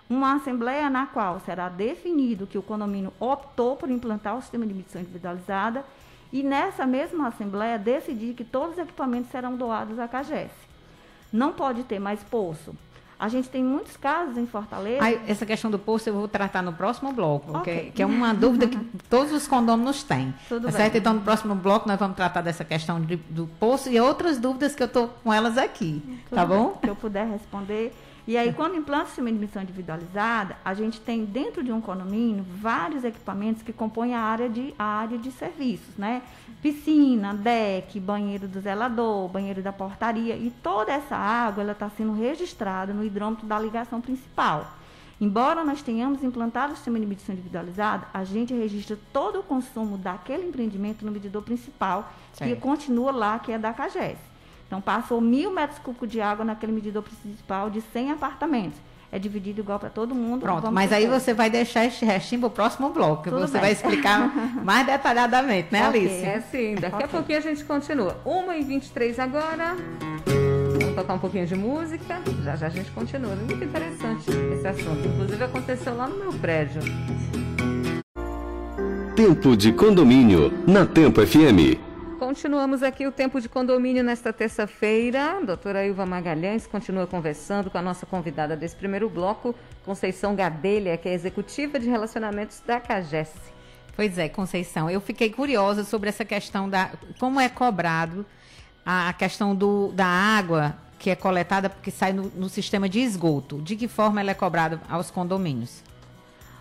uma 0.08 0.34
assembleia 0.34 0.88
na 0.88 1.06
qual 1.06 1.40
será 1.40 1.68
definido 1.68 2.46
que 2.46 2.58
o 2.58 2.62
condomínio 2.62 3.12
optou 3.20 3.76
por 3.76 3.90
implantar 3.90 4.36
o 4.36 4.40
sistema 4.40 4.66
de 4.66 4.74
medição 4.74 5.00
individualizada 5.00 5.84
e 6.32 6.42
nessa 6.42 6.86
mesma 6.86 7.28
assembleia 7.28 7.78
decidir 7.78 8.34
que 8.34 8.44
todos 8.44 8.72
os 8.72 8.78
equipamentos 8.78 9.30
serão 9.30 9.56
doados 9.56 9.98
à 9.98 10.08
CAGES. 10.08 10.50
Não 11.32 11.52
pode 11.52 11.84
ter 11.84 11.98
mais 11.98 12.22
poço, 12.22 12.74
a 13.18 13.28
gente 13.28 13.48
tem 13.48 13.64
muitos 13.64 13.96
casos 13.96 14.38
em 14.38 14.46
Fortaleza. 14.46 15.04
Essa 15.26 15.44
questão 15.44 15.68
do 15.68 15.78
poço 15.78 16.08
eu 16.08 16.14
vou 16.14 16.28
tratar 16.28 16.62
no 16.62 16.72
próximo 16.72 17.12
bloco, 17.12 17.58
okay. 17.58 17.86
que, 17.86 17.90
que, 17.90 18.02
é 18.02 18.06
uma 18.06 18.32
dúvida 18.32 18.68
que 18.68 18.78
todos 19.10 19.32
os 19.32 19.48
condôminos 19.48 20.04
têm. 20.04 20.32
Tudo 20.48 20.66
tá 20.66 20.72
certo? 20.72 20.96
Então, 20.96 21.14
no 21.14 21.20
próximo 21.22 21.54
bloco, 21.56 21.88
nós 21.88 21.98
vamos 21.98 22.16
tratar 22.16 22.42
dessa 22.42 22.64
questão 22.64 23.00
de, 23.00 23.16
do 23.16 23.48
poço 23.58 23.90
e 23.90 23.98
outras 23.98 24.38
dúvidas 24.38 24.76
que 24.76 24.82
eu 24.84 24.86
estou 24.86 25.08
com 25.24 25.32
elas 25.32 25.58
aqui. 25.58 26.00
Tudo 26.28 26.36
tá 26.36 26.46
bom? 26.46 26.78
Que 26.80 26.88
eu 26.88 26.94
puder 26.94 27.26
responder. 27.26 27.92
E 28.28 28.36
aí, 28.36 28.52
quando 28.52 28.76
implanta 28.76 29.04
o 29.04 29.06
sistema 29.06 29.30
de 29.30 29.38
emissão 29.38 29.62
individualizada, 29.62 30.54
a 30.62 30.74
gente 30.74 31.00
tem 31.00 31.24
dentro 31.24 31.64
de 31.64 31.72
um 31.72 31.80
condomínio 31.80 32.44
vários 32.60 33.02
equipamentos 33.02 33.62
que 33.62 33.72
compõem 33.72 34.12
a 34.12 34.20
área 34.20 34.50
de, 34.50 34.74
a 34.78 34.84
área 34.84 35.16
de 35.16 35.32
serviços, 35.32 35.96
né? 35.96 36.20
Piscina, 36.60 37.32
deck, 37.32 37.98
banheiro 37.98 38.46
do 38.46 38.60
zelador, 38.60 39.28
banheiro 39.28 39.62
da 39.62 39.72
portaria. 39.72 40.36
E 40.36 40.50
toda 40.62 40.92
essa 40.92 41.16
água 41.16 41.62
ela 41.62 41.72
está 41.72 41.88
sendo 41.88 42.12
registrada 42.12 42.92
no 42.92 43.02
hidrômetro 43.02 43.46
da 43.46 43.58
ligação 43.58 43.98
principal. 43.98 44.76
Embora 45.18 45.64
nós 45.64 45.80
tenhamos 45.80 46.22
implantado 46.22 46.74
o 46.74 46.76
sistema 46.76 47.00
de 47.00 47.06
medição 47.06 47.34
individualizada, 47.34 48.08
a 48.12 48.24
gente 48.24 48.52
registra 48.52 48.98
todo 49.10 49.40
o 49.40 49.42
consumo 49.42 49.96
daquele 49.96 50.46
empreendimento 50.46 51.02
no 51.02 51.10
medidor 51.10 51.42
principal, 51.42 52.12
certo. 52.34 52.54
que 52.54 52.60
continua 52.60 53.10
lá, 53.10 53.38
que 53.38 53.52
é 53.52 53.58
da 53.58 53.72
CAGES. 53.72 54.27
Então, 54.68 54.80
passou 54.82 55.20
mil 55.20 55.52
metros 55.52 55.78
cúbicos 55.80 56.08
de 56.08 56.20
água 56.20 56.44
naquele 56.44 56.70
medidor 56.70 57.02
principal 57.02 57.70
de 57.70 57.80
100 57.80 58.12
apartamentos. 58.12 58.78
É 59.10 59.18
dividido 59.18 59.62
igual 59.62 59.78
para 59.78 59.88
todo 59.88 60.14
mundo. 60.14 60.42
Pronto, 60.42 60.70
mas 60.70 60.92
aí 60.92 61.06
você 61.06 61.32
vai 61.32 61.48
deixar 61.48 61.86
este 61.86 62.04
restinho 62.04 62.42
para 62.42 62.48
o 62.48 62.50
próximo 62.50 62.90
bloco, 62.90 63.22
que 63.22 63.30
você 63.30 63.54
bem. 63.54 63.62
vai 63.62 63.72
explicar 63.72 64.30
mais 64.62 64.86
detalhadamente, 64.86 65.68
né, 65.72 65.88
okay. 65.88 66.00
Alice? 66.00 66.24
É 66.26 66.40
sim, 66.42 66.74
daqui 66.74 66.96
okay. 66.96 67.06
a 67.06 67.08
pouquinho 67.08 67.38
a 67.38 67.40
gente 67.40 67.64
continua. 67.64 68.20
1h23 68.26 69.18
agora. 69.18 69.76
Vamos 70.78 70.94
tocar 70.94 71.14
um 71.14 71.18
pouquinho 71.18 71.46
de 71.46 71.54
música. 71.54 72.20
Já 72.44 72.56
já 72.56 72.66
a 72.66 72.70
gente 72.70 72.90
continua. 72.90 73.34
Muito 73.34 73.64
interessante 73.64 74.30
esse 74.52 74.68
assunto. 74.68 75.08
Inclusive 75.08 75.42
aconteceu 75.42 75.96
lá 75.96 76.06
no 76.06 76.18
meu 76.18 76.32
prédio. 76.34 76.82
Tempo 79.16 79.56
de 79.56 79.72
condomínio 79.72 80.52
na 80.66 80.84
Tempo 80.84 81.26
FM. 81.26 81.87
Continuamos 82.18 82.82
aqui 82.82 83.06
o 83.06 83.12
tempo 83.12 83.40
de 83.40 83.48
condomínio 83.48 84.02
nesta 84.02 84.32
terça-feira. 84.32 85.40
Doutora 85.46 85.86
Ilva 85.86 86.04
Magalhães 86.04 86.66
continua 86.66 87.06
conversando 87.06 87.70
com 87.70 87.78
a 87.78 87.82
nossa 87.82 88.04
convidada 88.06 88.56
desse 88.56 88.74
primeiro 88.74 89.08
bloco, 89.08 89.54
Conceição 89.84 90.34
Gadelha, 90.34 90.96
que 90.96 91.08
é 91.08 91.14
executiva 91.14 91.78
de 91.78 91.88
relacionamentos 91.88 92.60
da 92.66 92.80
CAGES. 92.80 93.30
Pois 93.94 94.18
é, 94.18 94.28
Conceição, 94.28 94.90
eu 94.90 95.00
fiquei 95.00 95.30
curiosa 95.30 95.84
sobre 95.84 96.08
essa 96.08 96.24
questão 96.24 96.68
da 96.68 96.90
como 97.20 97.38
é 97.38 97.48
cobrado 97.48 98.26
a 98.84 99.12
questão 99.12 99.54
do, 99.54 99.92
da 99.92 100.06
água 100.06 100.76
que 100.98 101.10
é 101.10 101.14
coletada 101.14 101.70
porque 101.70 101.92
sai 101.92 102.12
no, 102.12 102.24
no 102.34 102.48
sistema 102.48 102.88
de 102.88 102.98
esgoto. 102.98 103.62
De 103.62 103.76
que 103.76 103.86
forma 103.86 104.20
ela 104.20 104.32
é 104.32 104.34
cobrada 104.34 104.80
aos 104.88 105.08
condomínios? 105.08 105.84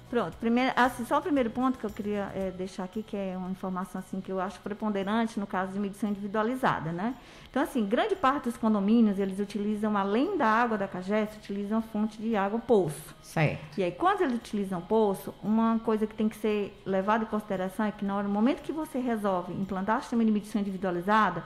Pronto, 0.10 0.38
primeiro, 0.38 0.72
assim, 0.76 1.04
só 1.06 1.18
o 1.18 1.22
primeiro 1.22 1.50
ponto 1.50 1.78
que 1.78 1.86
eu 1.86 1.90
queria 1.90 2.32
é, 2.34 2.50
deixar 2.52 2.86
aqui, 2.86 3.04
que 3.04 3.18
é 3.18 3.36
uma 3.38 3.52
informação 3.52 4.00
assim 4.00 4.22
que 4.22 4.32
eu 4.32 4.40
acho 4.40 4.58
preponderante 4.62 5.38
no 5.38 5.46
caso 5.46 5.74
de 5.74 5.80
medição 5.80 6.10
individualizada, 6.10 6.94
né? 6.94 7.14
Então, 7.50 7.62
assim, 7.62 7.86
grande 7.86 8.16
parte 8.16 8.46
dos 8.46 8.56
condomínios, 8.56 9.20
eles 9.20 9.38
utilizam, 9.40 9.98
além 9.98 10.38
da 10.38 10.48
água 10.48 10.78
da 10.78 10.88
CAGES, 10.88 11.36
utilizam 11.36 11.82
fonte 11.82 12.22
de 12.22 12.38
água 12.38 12.58
poço. 12.60 13.16
Certo. 13.22 13.78
E 13.78 13.84
aí, 13.84 13.92
quando 13.92 14.22
eles 14.22 14.36
utilizam 14.36 14.80
poço, 14.80 15.34
uma 15.44 15.78
coisa 15.80 16.08
que 16.08 16.16
tem 16.16 16.30
que 16.30 16.38
ser 16.38 16.82
levada 16.86 17.26
em 17.26 17.28
consideração 17.28 17.86
é 17.86 17.92
que 17.92 18.06
no 18.06 18.24
momento 18.30 18.62
que 18.62 18.72
você 18.72 19.00
resolve 19.00 19.52
implantar 19.54 19.98
o 19.98 20.02
sistema 20.02 20.24
de 20.24 20.32
medição 20.32 20.62
individualizada, 20.62 21.44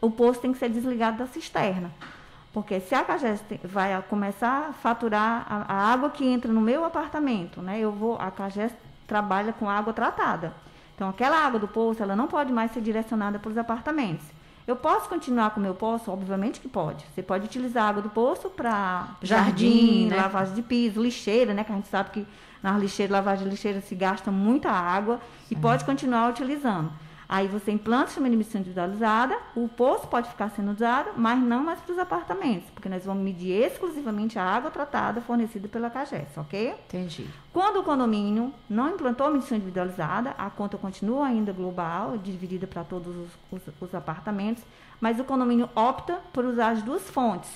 o 0.00 0.10
poço 0.10 0.40
tem 0.40 0.52
que 0.52 0.58
ser 0.58 0.68
desligado 0.68 1.18
da 1.18 1.26
cisterna. 1.28 1.92
Porque 2.52 2.80
se 2.80 2.94
a 2.94 3.02
CAGES 3.02 3.42
vai 3.64 4.00
começar 4.02 4.68
a 4.68 4.72
faturar 4.72 5.46
a, 5.48 5.74
a, 5.74 5.92
água 5.92 6.10
que 6.10 6.26
entra 6.26 6.52
no 6.52 6.60
meu 6.60 6.84
apartamento, 6.84 7.62
né? 7.62 7.80
Eu 7.80 7.90
vou, 7.90 8.16
a 8.16 8.30
CAGES 8.30 8.72
trabalha 9.06 9.52
com 9.52 9.68
água 9.68 9.92
tratada. 9.92 10.52
Então, 10.94 11.08
aquela 11.08 11.38
água 11.38 11.58
do 11.58 11.66
poço, 11.66 12.02
ela 12.02 12.14
não 12.14 12.26
pode 12.26 12.52
mais 12.52 12.70
ser 12.72 12.82
direcionada 12.82 13.38
para 13.38 13.50
os 13.50 13.56
apartamentos. 13.56 14.26
Eu 14.66 14.76
posso 14.76 15.08
continuar 15.08 15.50
com 15.50 15.60
o 15.60 15.62
meu 15.62 15.74
poço? 15.74 16.10
Obviamente 16.10 16.60
que 16.60 16.68
pode. 16.68 17.04
Você 17.12 17.22
pode 17.22 17.46
utilizar 17.46 17.84
a 17.84 17.88
água 17.88 18.02
do 18.02 18.10
poço 18.10 18.48
para 18.50 19.08
jardim, 19.22 19.44
jardim 19.44 20.06
né? 20.08 20.16
lavagem 20.16 20.54
de 20.54 20.62
piso, 20.62 21.02
lixeira, 21.02 21.52
né? 21.52 21.64
Que 21.64 21.72
a 21.72 21.74
gente 21.74 21.88
sabe 21.88 22.10
que 22.10 22.26
na 22.62 22.78
lixeira, 22.78 23.12
lavagem 23.12 23.44
de 23.44 23.50
lixeira 23.50 23.80
se 23.80 23.94
gasta 23.94 24.30
muita 24.30 24.70
água 24.70 25.20
e 25.50 25.56
pode 25.56 25.84
continuar 25.84 26.30
utilizando. 26.30 26.92
Aí 27.32 27.48
você 27.48 27.72
implanta 27.72 28.04
o 28.04 28.06
sistema 28.08 28.28
de 28.28 28.34
emissão 28.34 28.60
individualizada, 28.60 29.38
o 29.56 29.66
poço 29.66 30.06
pode 30.06 30.28
ficar 30.28 30.50
sendo 30.50 30.70
usado, 30.70 31.12
mas 31.16 31.42
não 31.42 31.64
mais 31.64 31.80
para 31.80 31.94
os 31.94 31.98
apartamentos, 31.98 32.68
porque 32.74 32.90
nós 32.90 33.06
vamos 33.06 33.24
medir 33.24 33.52
exclusivamente 33.52 34.38
a 34.38 34.44
água 34.44 34.70
tratada 34.70 35.22
fornecida 35.22 35.66
pela 35.66 35.88
CAGES, 35.88 36.36
ok? 36.36 36.74
Entendi. 36.88 37.26
Quando 37.50 37.80
o 37.80 37.82
condomínio 37.82 38.52
não 38.68 38.90
implantou 38.90 39.26
a 39.26 39.30
medição 39.30 39.56
individualizada, 39.56 40.34
a 40.36 40.50
conta 40.50 40.76
continua 40.76 41.26
ainda 41.26 41.54
global, 41.54 42.18
dividida 42.18 42.66
para 42.66 42.84
todos 42.84 43.16
os, 43.16 43.30
os, 43.50 43.62
os 43.80 43.94
apartamentos, 43.94 44.62
mas 45.00 45.18
o 45.18 45.24
condomínio 45.24 45.70
opta 45.74 46.18
por 46.34 46.44
usar 46.44 46.72
as 46.72 46.82
duas 46.82 47.08
fontes. 47.08 47.50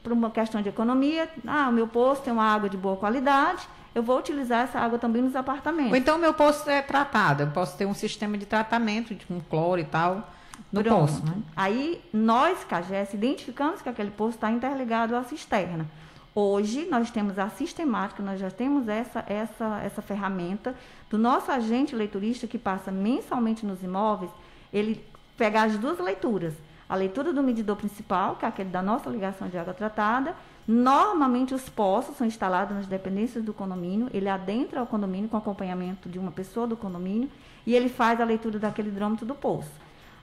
Por 0.00 0.12
uma 0.12 0.30
questão 0.30 0.62
de 0.62 0.68
economia, 0.68 1.28
ah, 1.44 1.68
o 1.68 1.72
meu 1.72 1.88
poço 1.88 2.22
tem 2.22 2.32
uma 2.32 2.44
água 2.44 2.68
de 2.68 2.76
boa 2.76 2.96
qualidade, 2.96 3.66
eu 3.94 4.02
vou 4.02 4.18
utilizar 4.18 4.64
essa 4.64 4.78
água 4.78 4.98
também 4.98 5.22
nos 5.22 5.36
apartamentos. 5.36 5.92
Ou 5.92 5.96
então 5.96 6.18
meu 6.18 6.34
poço 6.34 6.68
é 6.68 6.80
tratado, 6.82 7.42
eu 7.42 7.50
posso 7.50 7.76
ter 7.76 7.86
um 7.86 7.94
sistema 7.94 8.38
de 8.38 8.46
tratamento 8.46 9.14
com 9.26 9.40
cloro 9.40 9.80
e 9.80 9.84
tal 9.84 10.28
no 10.72 10.82
Pronto. 10.82 11.12
poço. 11.12 11.24
Né? 11.26 11.34
Aí 11.54 12.02
nós, 12.12 12.64
CAGES, 12.64 13.12
identificamos 13.12 13.82
que 13.82 13.88
aquele 13.88 14.10
poço 14.10 14.36
está 14.36 14.50
interligado 14.50 15.14
à 15.14 15.22
cisterna. 15.22 15.86
Hoje 16.34 16.88
nós 16.90 17.10
temos 17.10 17.38
a 17.38 17.50
sistemática, 17.50 18.22
nós 18.22 18.40
já 18.40 18.50
temos 18.50 18.88
essa, 18.88 19.22
essa, 19.28 19.80
essa 19.84 20.00
ferramenta 20.00 20.74
do 21.10 21.18
nosso 21.18 21.52
agente 21.52 21.94
leiturista 21.94 22.46
que 22.46 22.56
passa 22.56 22.90
mensalmente 22.90 23.66
nos 23.66 23.82
imóveis, 23.82 24.30
ele 24.72 25.04
pegar 25.36 25.64
as 25.64 25.76
duas 25.76 25.98
leituras. 25.98 26.54
A 26.88 26.94
leitura 26.94 27.32
do 27.32 27.42
medidor 27.42 27.76
principal, 27.76 28.36
que 28.36 28.46
é 28.46 28.48
aquele 28.48 28.70
da 28.70 28.82
nossa 28.82 29.10
ligação 29.10 29.48
de 29.48 29.58
água 29.58 29.74
tratada, 29.74 30.34
Normalmente 30.66 31.54
os 31.54 31.68
poços 31.68 32.16
são 32.16 32.26
instalados 32.26 32.76
nas 32.76 32.86
dependências 32.86 33.44
do 33.44 33.52
condomínio, 33.52 34.08
ele 34.12 34.28
adentra 34.28 34.82
o 34.82 34.86
condomínio 34.86 35.28
com 35.28 35.36
acompanhamento 35.36 36.08
de 36.08 36.18
uma 36.18 36.30
pessoa 36.30 36.66
do 36.66 36.76
condomínio 36.76 37.28
e 37.66 37.74
ele 37.74 37.88
faz 37.88 38.20
a 38.20 38.24
leitura 38.24 38.58
daquele 38.58 38.88
hidrômetro 38.88 39.26
do 39.26 39.34
poço. 39.34 39.70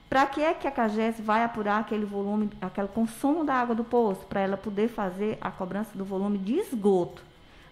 Para 0.08 0.26
que 0.26 0.42
é 0.42 0.52
que 0.52 0.66
a 0.66 0.72
CAGES 0.72 1.20
vai 1.20 1.44
apurar 1.44 1.78
aquele 1.78 2.04
volume, 2.04 2.50
aquele 2.60 2.88
consumo 2.88 3.44
da 3.44 3.54
água 3.54 3.76
do 3.76 3.84
poço? 3.84 4.26
Para 4.26 4.40
ela 4.40 4.56
poder 4.56 4.88
fazer 4.88 5.38
a 5.40 5.52
cobrança 5.52 5.96
do 5.96 6.04
volume 6.04 6.36
de 6.36 6.54
esgoto. 6.54 7.22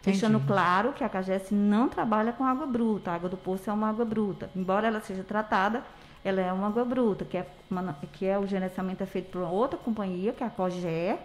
Entendi. 0.00 0.20
Deixando 0.20 0.38
claro 0.46 0.92
que 0.92 1.02
a 1.02 1.08
CAGES 1.08 1.50
não 1.50 1.88
trabalha 1.88 2.32
com 2.32 2.44
água 2.44 2.64
bruta. 2.64 3.10
A 3.10 3.14
água 3.16 3.28
do 3.28 3.37
poço 3.37 3.68
é 3.68 3.72
uma 3.72 3.88
água 3.88 4.04
bruta. 4.04 4.48
Embora 4.54 4.87
ela 4.87 5.00
seja 5.00 5.25
tratada, 5.25 5.82
ela 6.25 6.40
é 6.40 6.52
uma 6.52 6.68
água 6.68 6.84
bruta, 6.84 7.25
que 7.25 7.37
é, 7.37 7.46
uma, 7.68 7.96
que 8.12 8.25
é 8.25 8.38
o 8.38 8.46
gerenciamento 8.46 9.02
é 9.02 9.06
feito 9.06 9.32
por 9.32 9.42
outra 9.42 9.76
companhia, 9.76 10.32
que 10.32 10.44
é 10.44 10.46
a 10.46 10.50
COGE, 10.50 11.16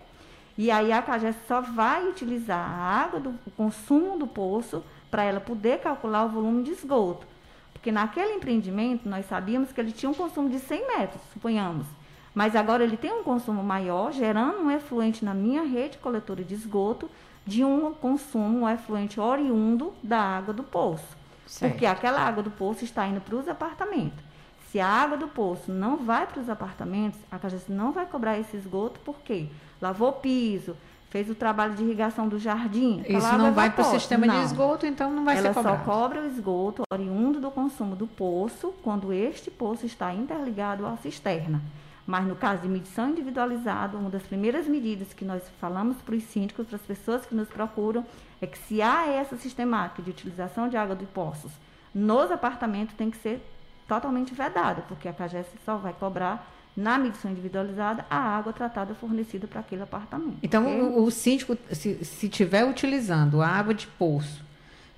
e 0.58 0.70
aí 0.70 0.92
a 0.92 1.02
CAGES 1.02 1.36
só 1.48 1.62
vai 1.62 2.08
utilizar 2.08 2.60
a 2.60 3.04
água 3.04 3.20
do 3.20 3.34
consumo 3.58 4.18
do 4.18 4.28
poço 4.28 4.84
para 5.10 5.24
ela 5.24 5.40
poder 5.40 5.80
calcular 5.80 6.26
o 6.26 6.30
volume 6.30 6.64
de 6.64 6.72
esgoto. 6.72 7.26
Porque 7.74 7.92
naquele 7.92 8.34
empreendimento 8.34 9.10
nós 9.10 9.26
sabíamos 9.26 9.72
que 9.72 9.82
ele 9.82 9.92
tinha 9.92 10.10
um 10.10 10.14
consumo 10.14 10.50
de 10.50 10.60
100 10.60 10.88
metros, 10.88 11.22
suponhamos. 11.34 11.88
Mas 12.34 12.56
agora 12.56 12.84
ele 12.84 12.98
tem 12.98 13.12
um 13.12 13.24
consumo 13.24 13.64
maior, 13.64 14.12
gerando 14.12 14.60
um 14.60 14.72
efluente 14.72 15.26
na 15.26 15.34
minha 15.34 15.64
rede 15.64 15.98
coletora 15.98 16.44
de 16.44 16.54
esgoto 16.54 17.10
de 17.46 17.64
um 17.64 17.94
consumo 17.94 18.62
um 18.62 18.70
efluente 18.70 19.20
oriundo 19.20 19.94
da 20.02 20.20
água 20.20 20.54
do 20.54 20.64
poço. 20.64 21.18
Certo. 21.46 21.72
Porque 21.72 21.86
aquela 21.86 22.22
água 22.22 22.42
do 22.42 22.50
poço 22.50 22.84
está 22.84 23.06
indo 23.06 23.22
para 23.22 23.36
os 23.36 23.48
apartamentos. 23.48 24.24
Se 24.72 24.80
a 24.80 24.88
água 24.88 25.18
do 25.18 25.28
poço 25.28 25.72
não 25.72 25.98
vai 25.98 26.26
para 26.26 26.42
os 26.42 26.50
apartamentos, 26.50 27.20
a 27.32 27.38
CAGES 27.38 27.68
não 27.68 27.92
vai 27.92 28.08
cobrar 28.08 28.40
esse 28.40 28.58
esgoto, 28.58 29.00
por 29.02 29.20
quê? 29.20 29.48
Lavou 29.84 30.10
o 30.10 30.14
piso, 30.14 30.78
fez 31.10 31.30
o 31.30 31.36
trabalho 31.36 31.76
de 31.76 31.84
irrigação 31.84 32.30
do 32.30 32.40
jardim. 32.40 33.04
Isso 33.08 33.38
não 33.38 33.52
vai 33.52 33.70
para 33.70 33.86
o 33.86 33.92
sistema 33.92 34.26
não. 34.26 34.40
de 34.40 34.46
esgoto, 34.46 34.86
então 34.86 35.12
não 35.12 35.26
vai 35.26 35.38
Ela 35.38 35.50
ser 35.50 35.54
cobrado. 35.54 35.76
Ela 35.76 35.86
só 35.86 35.92
cobra 35.92 36.22
o 36.22 36.26
esgoto 36.26 36.84
oriundo 36.92 37.42
do 37.42 37.52
consumo 37.52 37.96
do 37.96 38.08
poço, 38.08 38.74
quando 38.82 39.12
este 39.12 39.52
poço 39.52 39.86
está 39.86 40.14
interligado 40.14 40.88
à 40.88 40.96
cisterna. 40.98 41.62
Mas 42.08 42.26
no 42.26 42.36
caso 42.36 42.62
de 42.62 42.68
medição 42.68 43.10
individualizada, 43.10 43.98
uma 43.98 44.10
das 44.10 44.24
primeiras 44.24 44.68
medidas 44.68 45.14
que 45.14 45.24
nós 45.24 45.44
falamos 45.60 45.98
para 45.98 46.16
os 46.16 46.24
síndicos, 46.24 46.66
para 46.66 46.78
as 46.78 46.82
pessoas 46.82 47.26
que 47.26 47.36
nos 47.36 47.48
procuram, 47.48 48.06
é 48.42 48.48
que 48.48 48.58
se 48.58 48.82
há 48.82 49.08
essa 49.08 49.38
sistemática 49.38 50.02
de 50.02 50.10
utilização 50.10 50.68
de 50.68 50.76
água 50.76 50.96
de 50.96 51.06
poços 51.06 51.52
nos 51.94 52.32
apartamentos, 52.32 52.96
tem 52.96 53.12
que 53.12 53.18
ser 53.18 53.42
totalmente 53.88 54.34
vedada, 54.34 54.82
porque 54.88 55.08
a 55.08 55.14
CAGES 55.14 55.46
só 55.64 55.76
vai 55.76 55.94
cobrar 55.94 56.53
na 56.76 56.98
medição 56.98 57.32
individualizada, 57.32 58.06
a 58.10 58.18
água 58.18 58.52
tratada 58.52 58.96
fornecida 58.96 59.48
para 59.48 59.60
aquele 59.60 59.84
apartamento. 59.84 60.38
Então, 60.42 60.66
okay? 60.66 60.82
o, 60.82 61.04
o, 61.04 61.12
síndico, 61.12 61.58
se 61.72 62.00
estiver 62.02 62.66
utilizando 62.66 63.42
a 63.42 63.48
água 63.48 63.74
de 63.74 63.88
poço 63.88 64.44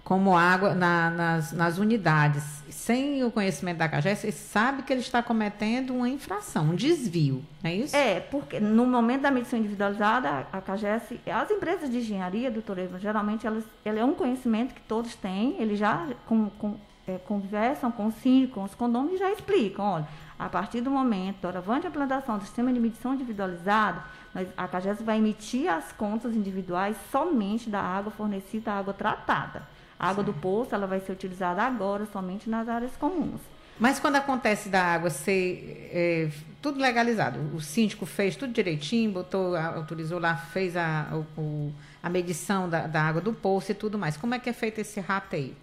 como 0.05 0.37
água 0.37 0.75
na, 0.75 1.09
nas, 1.09 1.51
nas 1.51 1.77
unidades, 1.79 2.63
sem 2.69 3.23
o 3.23 3.31
conhecimento 3.31 3.79
da 3.79 3.89
CAGES, 3.89 4.23
ele 4.23 4.31
sabe 4.33 4.83
que 4.83 4.93
ele 4.93 5.01
está 5.01 5.23
cometendo 5.23 5.95
uma 5.95 6.07
infração, 6.07 6.65
um 6.65 6.75
desvio, 6.75 7.43
não 7.63 7.71
é 7.71 7.75
isso? 7.75 7.95
É, 7.95 8.19
porque 8.19 8.59
no 8.59 8.85
momento 8.85 9.21
da 9.21 9.31
medição 9.31 9.57
individualizada, 9.57 10.45
a 10.53 10.61
CAGES, 10.61 11.19
as 11.25 11.49
empresas 11.49 11.89
de 11.89 11.97
engenharia, 11.97 12.51
doutor 12.51 12.77
Eva, 12.77 12.99
geralmente, 12.99 13.47
elas, 13.47 13.63
ela 13.83 13.99
é 13.99 14.05
um 14.05 14.13
conhecimento 14.13 14.75
que 14.75 14.81
todos 14.81 15.15
têm, 15.15 15.55
eles 15.59 15.79
já 15.79 16.07
com, 16.27 16.51
com, 16.51 16.75
é, 17.07 17.17
conversam 17.17 17.91
com 17.91 18.05
o 18.05 18.11
síndico, 18.11 18.53
com 18.55 18.63
os 18.63 18.75
condôminos 18.75 19.15
e 19.15 19.17
já 19.17 19.31
explicam, 19.31 19.85
olha, 19.85 20.07
a 20.37 20.49
partir 20.49 20.81
do 20.81 20.91
momento, 20.91 21.41
doravante 21.41 21.87
a 21.87 21.89
implantação 21.89 22.37
do 22.37 22.43
sistema 22.43 22.71
de 22.71 22.79
medição 22.79 23.13
individualizado, 23.13 24.01
nós, 24.33 24.47
a 24.57 24.67
CAGES 24.67 25.01
vai 25.01 25.17
emitir 25.17 25.71
as 25.71 25.91
contas 25.93 26.35
individuais 26.35 26.97
somente 27.11 27.69
da 27.69 27.81
água 27.81 28.11
fornecida, 28.11 28.71
a 28.71 28.79
água 28.79 28.93
tratada. 28.93 29.63
A 29.97 30.09
água 30.09 30.25
Sim. 30.25 30.31
do 30.31 30.37
poço 30.37 30.75
ela 30.75 30.85
vai 30.85 30.99
ser 30.99 31.13
utilizada 31.13 31.61
agora 31.61 32.05
somente 32.05 32.49
nas 32.49 32.67
áreas 32.67 32.91
comuns. 32.97 33.39
Mas 33.79 33.99
quando 33.99 34.15
acontece 34.15 34.69
da 34.69 34.81
água 34.81 35.09
ser 35.09 35.89
é, 35.91 36.29
tudo 36.61 36.79
legalizado, 36.79 37.39
o 37.53 37.61
síndico 37.61 38.05
fez 38.05 38.35
tudo 38.35 38.53
direitinho, 38.53 39.11
botou, 39.11 39.55
autorizou 39.55 40.19
lá, 40.19 40.35
fez 40.35 40.77
a, 40.77 41.09
o, 41.37 41.73
a 42.01 42.09
medição 42.09 42.69
da, 42.69 42.87
da 42.87 43.01
água 43.01 43.21
do 43.21 43.33
poço 43.33 43.71
e 43.71 43.75
tudo 43.75 43.97
mais. 43.97 44.15
Como 44.15 44.33
é 44.33 44.39
que 44.39 44.49
é 44.49 44.53
feito 44.53 44.79
esse 44.79 44.99
rateio? 44.99 45.55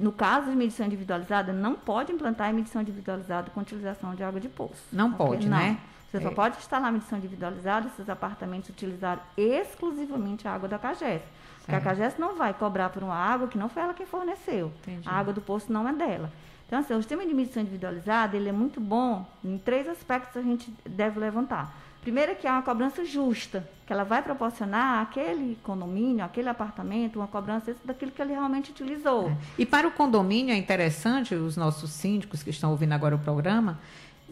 No 0.00 0.10
caso 0.10 0.50
de 0.50 0.56
medição 0.56 0.86
individualizada, 0.86 1.52
não 1.52 1.74
pode 1.74 2.10
implantar 2.10 2.52
medição 2.54 2.80
individualizada 2.80 3.50
com 3.50 3.60
utilização 3.60 4.14
de 4.14 4.22
água 4.22 4.40
de 4.40 4.48
poço. 4.48 4.82
Não 4.90 5.12
pode, 5.12 5.46
não. 5.46 5.58
né? 5.58 5.78
Você 6.10 6.16
é. 6.16 6.20
só 6.22 6.30
pode 6.30 6.56
instalar 6.56 6.90
medição 6.90 7.18
individualizada 7.18 7.88
se 7.90 8.00
os 8.00 8.08
apartamentos 8.08 8.70
utilizarem 8.70 9.22
exclusivamente 9.36 10.48
a 10.48 10.54
água 10.54 10.68
da 10.68 10.78
CAGES. 10.78 11.22
Porque 11.58 11.74
a 11.74 11.80
CAGES 11.80 12.16
não 12.18 12.34
vai 12.34 12.54
cobrar 12.54 12.88
por 12.88 13.02
uma 13.02 13.14
água 13.14 13.46
que 13.46 13.58
não 13.58 13.68
foi 13.68 13.82
ela 13.82 13.92
quem 13.92 14.06
forneceu. 14.06 14.72
Entendi. 14.82 15.06
A 15.06 15.12
água 15.12 15.32
do 15.32 15.42
poço 15.42 15.70
não 15.70 15.86
é 15.86 15.92
dela. 15.92 16.32
Então, 16.66 16.78
assim, 16.78 16.94
o 16.94 16.96
sistema 16.96 17.26
de 17.26 17.34
medição 17.34 17.62
individualizada, 17.62 18.36
ele 18.36 18.48
é 18.48 18.52
muito 18.52 18.80
bom 18.80 19.26
em 19.44 19.58
três 19.58 19.86
aspectos 19.86 20.36
a 20.36 20.42
gente 20.42 20.72
deve 20.88 21.20
levantar. 21.20 21.76
Primeiro 22.02 22.32
é 22.32 22.34
que 22.34 22.46
é 22.46 22.50
uma 22.50 22.62
cobrança 22.62 23.04
justa, 23.04 23.68
que 23.86 23.92
ela 23.92 24.04
vai 24.04 24.22
proporcionar 24.22 25.02
àquele 25.02 25.58
condomínio, 25.62 26.24
aquele 26.24 26.48
apartamento, 26.48 27.16
uma 27.16 27.26
cobrança 27.26 27.76
daquilo 27.84 28.10
que 28.10 28.22
ele 28.22 28.32
realmente 28.32 28.70
utilizou. 28.70 29.28
É. 29.28 29.36
E 29.58 29.66
para 29.66 29.86
o 29.86 29.90
condomínio 29.90 30.52
é 30.54 30.56
interessante, 30.56 31.34
os 31.34 31.56
nossos 31.56 31.90
síndicos 31.90 32.42
que 32.42 32.50
estão 32.50 32.70
ouvindo 32.70 32.92
agora 32.92 33.14
o 33.14 33.18
programa, 33.18 33.78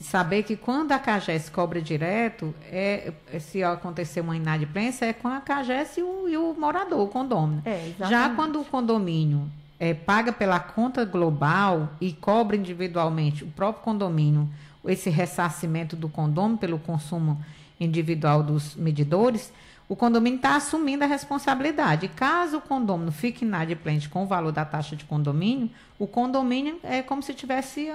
saber 0.00 0.44
que 0.44 0.56
quando 0.56 0.92
a 0.92 0.98
CAGES 0.98 1.50
cobra 1.50 1.82
direto, 1.82 2.54
é, 2.70 3.12
se 3.38 3.62
acontecer 3.62 4.20
uma 4.20 4.37
inadimplência, 4.37 5.04
é 5.04 5.12
com 5.12 5.28
a 5.28 5.40
CAGES 5.40 5.98
e 5.98 6.02
o, 6.02 6.28
e 6.28 6.37
o 6.37 6.54
morador, 6.54 7.00
o 7.00 7.08
condomínio. 7.08 7.62
É, 7.66 7.92
Já 7.98 8.30
quando 8.30 8.60
o 8.60 8.64
condomínio 8.64 9.46
é, 9.78 9.92
paga 9.92 10.32
pela 10.32 10.58
conta 10.58 11.04
global 11.04 11.90
e 12.00 12.12
cobra 12.12 12.56
individualmente 12.56 13.44
o 13.44 13.48
próprio 13.48 13.84
condomínio 13.84 14.48
esse 14.87 15.10
ressarcimento 15.10 15.96
do 15.96 16.08
condomínio 16.08 16.58
pelo 16.58 16.78
consumo 16.78 17.42
individual 17.80 18.42
dos 18.42 18.75
medidores, 18.75 19.52
o 19.88 19.97
condomínio 19.97 20.37
está 20.37 20.56
assumindo 20.56 21.04
a 21.04 21.06
responsabilidade. 21.06 22.08
Caso 22.08 22.58
o 22.58 22.61
condomínio 22.61 23.12
fique 23.12 23.44
inadimplente 23.44 24.08
com 24.08 24.25
o 24.25 24.26
valor 24.26 24.52
da 24.52 24.64
taxa 24.64 24.94
de 24.94 25.04
condomínio, 25.04 25.70
o 25.99 26.06
condomínio 26.06 26.78
é 26.82 27.02
como 27.02 27.23
se 27.23 27.32
tivesse 27.32 27.90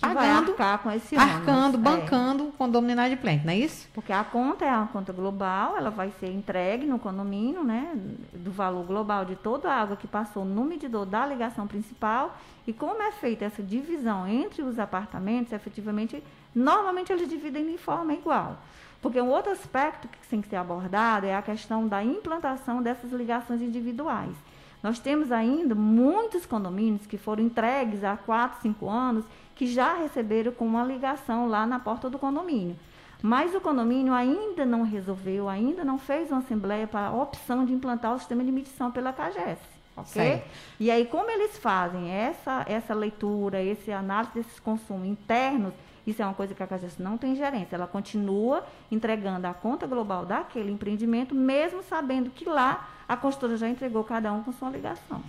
pagando, 0.00 0.54
com 0.82 0.90
esse 0.90 1.16
arcando, 1.16 1.74
ônus, 1.74 1.74
é. 1.74 1.78
bancando 1.78 2.44
é. 2.44 2.46
o 2.48 2.52
condomínio 2.52 2.94
inadimplente, 2.94 3.44
não 3.44 3.52
é 3.52 3.56
isso? 3.56 3.88
Porque 3.94 4.12
a 4.12 4.22
conta 4.22 4.64
é 4.64 4.68
a 4.68 4.88
conta 4.92 5.12
global, 5.12 5.76
ela 5.76 5.90
vai 5.90 6.12
ser 6.20 6.30
entregue 6.30 6.84
no 6.86 6.98
condomínio, 6.98 7.64
né, 7.64 7.92
do 8.32 8.50
valor 8.50 8.84
global 8.84 9.24
de 9.24 9.36
toda 9.36 9.70
a 9.70 9.80
água 9.80 9.96
que 9.96 10.06
passou 10.06 10.44
no 10.44 10.64
medidor 10.64 11.06
da 11.06 11.26
ligação 11.26 11.66
principal, 11.66 12.36
e 12.66 12.72
como 12.72 13.02
é 13.02 13.12
feita 13.12 13.44
essa 13.44 13.62
divisão 13.62 14.26
entre 14.26 14.62
os 14.62 14.78
apartamentos, 14.78 15.52
efetivamente, 15.52 16.22
normalmente 16.54 17.12
eles 17.12 17.28
dividem 17.28 17.70
de 17.70 17.78
forma 17.78 18.12
igual. 18.14 18.58
Porque 19.04 19.20
um 19.20 19.28
outro 19.28 19.52
aspecto 19.52 20.08
que 20.08 20.26
tem 20.28 20.40
que 20.40 20.48
ser 20.48 20.56
abordado 20.56 21.26
é 21.26 21.36
a 21.36 21.42
questão 21.42 21.86
da 21.86 22.02
implantação 22.02 22.82
dessas 22.82 23.12
ligações 23.12 23.60
individuais. 23.60 24.34
Nós 24.82 24.98
temos 24.98 25.30
ainda 25.30 25.74
muitos 25.74 26.46
condomínios 26.46 27.06
que 27.06 27.18
foram 27.18 27.42
entregues 27.42 28.02
há 28.02 28.16
4, 28.16 28.62
5 28.62 28.88
anos, 28.88 29.26
que 29.54 29.66
já 29.66 29.92
receberam 29.92 30.52
com 30.52 30.64
uma 30.64 30.82
ligação 30.82 31.46
lá 31.46 31.66
na 31.66 31.78
porta 31.78 32.08
do 32.08 32.18
condomínio. 32.18 32.78
Mas 33.20 33.54
o 33.54 33.60
condomínio 33.60 34.14
ainda 34.14 34.64
não 34.64 34.84
resolveu, 34.84 35.50
ainda 35.50 35.84
não 35.84 35.98
fez 35.98 36.30
uma 36.30 36.38
assembleia 36.38 36.86
para 36.86 37.08
a 37.08 37.12
opção 37.12 37.62
de 37.66 37.74
implantar 37.74 38.14
o 38.14 38.18
sistema 38.18 38.42
de 38.42 38.50
medição 38.50 38.90
pela 38.90 39.12
CAGES. 39.12 39.58
Ok? 39.98 40.42
E 40.80 40.90
aí, 40.90 41.04
como 41.04 41.30
eles 41.30 41.58
fazem 41.58 42.10
essa, 42.10 42.64
essa 42.66 42.94
leitura, 42.94 43.62
esse 43.62 43.92
análise 43.92 44.32
desses 44.32 44.58
consumos 44.58 45.06
internos, 45.06 45.74
isso 46.06 46.20
é 46.20 46.24
uma 46.24 46.34
coisa 46.34 46.54
que 46.54 46.62
a 46.62 46.66
Cagés 46.66 46.98
não 46.98 47.16
tem 47.16 47.34
gerência. 47.34 47.76
Ela 47.76 47.86
continua 47.86 48.64
entregando 48.90 49.46
a 49.46 49.54
conta 49.54 49.86
global 49.86 50.26
daquele 50.26 50.70
empreendimento, 50.70 51.34
mesmo 51.34 51.82
sabendo 51.82 52.30
que 52.30 52.44
lá 52.44 52.88
a 53.08 53.16
construtora 53.16 53.56
já 53.56 53.68
entregou 53.68 54.04
cada 54.04 54.32
um 54.32 54.42
com 54.42 54.52
sua 54.52 54.70
ligação. 54.70 55.22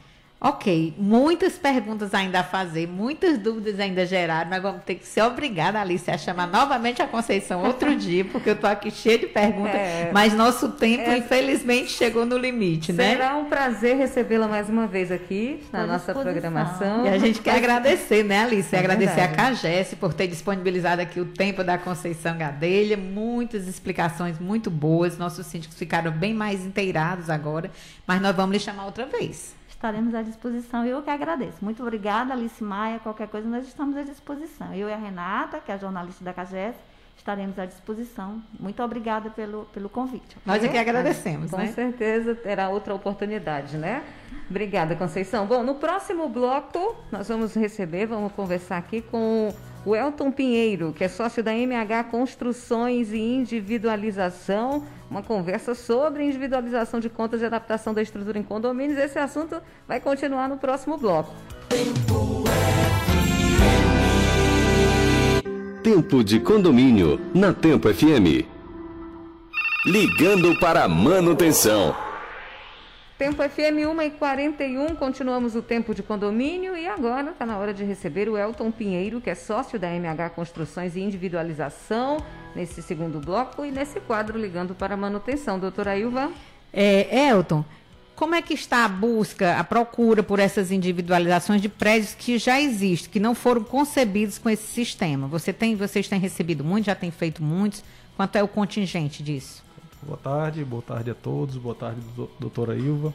Ok, 0.48 0.94
muitas 0.96 1.58
perguntas 1.58 2.14
ainda 2.14 2.42
a 2.42 2.44
fazer, 2.44 2.88
muitas 2.88 3.40
dúvidas 3.40 3.80
ainda 3.80 4.06
geraram, 4.06 4.48
mas 4.48 4.62
vamos 4.62 4.84
ter 4.84 4.94
que 4.94 5.08
ser 5.08 5.24
obrigada, 5.24 5.82
Alice, 5.82 6.12
a 6.12 6.20
chamar 6.20 6.46
novamente 6.46 7.02
a 7.02 7.08
Conceição 7.08 7.64
outro 7.64 7.96
dia, 7.98 8.24
porque 8.24 8.52
eu 8.52 8.54
estou 8.54 8.70
aqui 8.70 8.92
cheia 8.92 9.18
de 9.18 9.26
perguntas, 9.26 9.74
é, 9.74 10.12
mas 10.14 10.36
nosso 10.36 10.74
tempo, 10.74 11.02
é, 11.02 11.18
infelizmente, 11.18 11.90
chegou 11.90 12.28
no 12.28 12.38
limite, 12.38 12.94
será 12.94 13.08
né? 13.08 13.16
Será 13.16 13.36
um 13.38 13.46
prazer 13.46 13.98
recebê-la 13.98 14.48
mais 14.48 14.70
uma 14.70 14.86
vez 14.86 15.12
aqui 15.12 15.64
na 15.74 15.88
nossa 15.88 16.14
programação. 16.14 17.08
E 17.08 17.10
a 17.10 17.18
gente 17.18 17.42
quer 17.42 17.56
agradecer, 17.56 18.24
né, 18.24 18.44
Alice? 18.44 18.76
É 18.76 18.78
agradecer 18.78 19.16
verdade. 19.16 19.34
a 19.34 19.46
Cagesse 19.46 19.96
por 19.96 20.14
ter 20.14 20.28
disponibilizado 20.28 21.02
aqui 21.02 21.20
o 21.20 21.26
tempo 21.26 21.64
da 21.64 21.80
Conceição 21.80 22.38
Gadelha, 22.38 22.96
muitas 22.96 23.68
explicações 23.68 24.38
muito 24.38 24.70
boas, 24.70 25.18
nossos 25.18 25.48
síndicos 25.48 25.76
ficaram 25.76 26.12
bem 26.12 26.36
mais 26.36 26.64
inteirados 26.64 27.32
agora, 27.32 27.72
mas 28.06 28.22
nós 28.22 28.36
vamos 28.36 28.54
lhe 28.54 28.60
chamar 28.60 28.86
outra 28.86 29.08
vez 29.08 29.56
estaremos 29.86 30.16
à 30.16 30.24
disposição. 30.24 30.84
Eu 30.84 31.02
que 31.04 31.10
agradeço. 31.12 31.58
Muito 31.62 31.82
obrigada, 31.84 32.34
Alice 32.34 32.64
Maia. 32.64 33.00
Qualquer 33.00 33.28
coisa, 33.28 33.48
nós 33.48 33.68
estamos 33.68 33.96
à 33.96 34.02
disposição. 34.02 34.74
Eu 34.74 34.90
e 34.90 34.94
a 34.94 34.98
Renata, 34.98 35.60
que 35.60 35.72
é 35.72 35.76
a 35.76 35.78
jornalista 35.78 36.24
da 36.24 36.34
CAGES, 36.34 36.76
estaremos 37.16 37.58
à 37.60 37.66
disposição. 37.66 38.42
Muito 38.60 38.82
obrigada 38.82 39.30
pelo, 39.30 39.66
pelo 39.66 39.88
convite. 39.88 40.38
Nós 40.44 40.64
é 40.64 40.68
que 40.68 40.78
agradecemos, 40.78 41.52
Com 41.52 41.58
né? 41.58 41.68
certeza 41.68 42.34
terá 42.34 42.70
outra 42.70 42.96
oportunidade, 42.96 43.78
né? 43.78 44.04
Obrigada, 44.50 44.96
Conceição. 44.96 45.46
Bom, 45.46 45.62
no 45.62 45.76
próximo 45.76 46.28
bloco, 46.30 46.96
nós 47.12 47.28
vamos 47.28 47.54
receber, 47.56 48.08
vamos 48.08 48.32
conversar 48.34 48.78
aqui 48.78 49.02
com 49.02 49.54
o 49.86 49.96
Elton 49.96 50.32
Pinheiro, 50.32 50.94
que 50.94 51.04
é 51.04 51.08
sócio 51.08 51.44
da 51.44 51.54
MH 51.54 52.06
Construções 52.06 53.12
e 53.12 53.20
Individualização, 53.20 54.84
uma 55.10 55.22
conversa 55.24 55.76
sobre 55.76 56.24
individualização 56.24 57.00
de 57.00 57.10
contas 57.10 57.40
de 57.40 57.46
adaptação 57.46 57.94
da 57.94 58.02
estrutura 58.02 58.38
em 58.38 58.44
condomínios. 58.44 58.98
Esse 58.98 59.20
assunto 59.20 59.62
vai 59.88 60.00
continuar 60.00 60.50
no 60.50 60.58
próximo 60.58 60.98
bloco. 60.98 61.34
Tempo 65.84 66.24
de 66.24 66.40
condomínio 66.40 67.20
na 67.34 67.54
Tempo 67.54 67.94
FM. 67.94 68.46
Ligando 69.86 70.58
para 70.60 70.88
manutenção. 70.88 72.05
Tempo 73.18 73.42
FM 73.42 73.88
1 73.88 74.02
e 74.02 74.10
41, 74.10 74.96
continuamos 74.96 75.56
o 75.56 75.62
tempo 75.62 75.96
de 75.96 76.04
condomínio 76.04 76.76
e 76.76 76.86
agora 76.86 77.32
está 77.32 77.46
na 77.46 77.58
hora 77.58 77.74
de 77.74 77.82
receber 77.82 78.28
o 78.28 78.38
Elton 78.38 78.70
Pinheiro, 78.72 79.22
que 79.22 79.30
é 79.30 79.36
sócio 79.36 79.80
da 79.80 79.88
MH 79.88 80.32
Construções 80.32 80.98
e 80.98 81.00
Individualização, 81.00 82.18
nesse 82.54 82.82
segundo 82.82 83.22
bloco 83.22 83.64
e 83.64 83.72
nesse 83.72 84.02
quadro 84.02 84.38
ligando 84.38 84.76
para 84.76 84.98
manutenção. 84.98 85.58
Doutora 85.58 85.98
Ilva? 85.98 86.30
É, 86.74 87.30
Elton, 87.30 87.64
como 88.18 88.36
é 88.36 88.42
que 88.42 88.54
está 88.54 88.84
a 88.84 88.90
busca, 88.90 89.58
a 89.58 89.64
procura 89.64 90.22
por 90.22 90.38
essas 90.38 90.70
individualizações 90.70 91.62
de 91.62 91.70
prédios 91.70 92.14
que 92.14 92.38
já 92.38 92.60
existem, 92.60 93.10
que 93.10 93.20
não 93.22 93.34
foram 93.34 93.64
concebidos 93.64 94.38
com 94.38 94.50
esse 94.50 94.68
sistema? 94.68 95.26
Você 95.28 95.54
tem, 95.54 95.74
vocês 95.78 96.10
têm 96.10 96.20
recebido 96.20 96.66
muitos, 96.66 96.88
já 96.88 96.96
têm 96.96 97.12
feito 97.12 97.42
muitos? 97.42 97.82
Quanto 98.18 98.36
é 98.36 98.44
o 98.44 98.48
contingente 98.48 99.24
disso? 99.24 99.65
Boa 100.06 100.20
tarde, 100.20 100.64
boa 100.64 100.84
tarde 100.84 101.10
a 101.10 101.16
todos, 101.16 101.58
boa 101.58 101.74
tarde, 101.74 102.00
doutora 102.40 102.76
Ilva. 102.76 103.12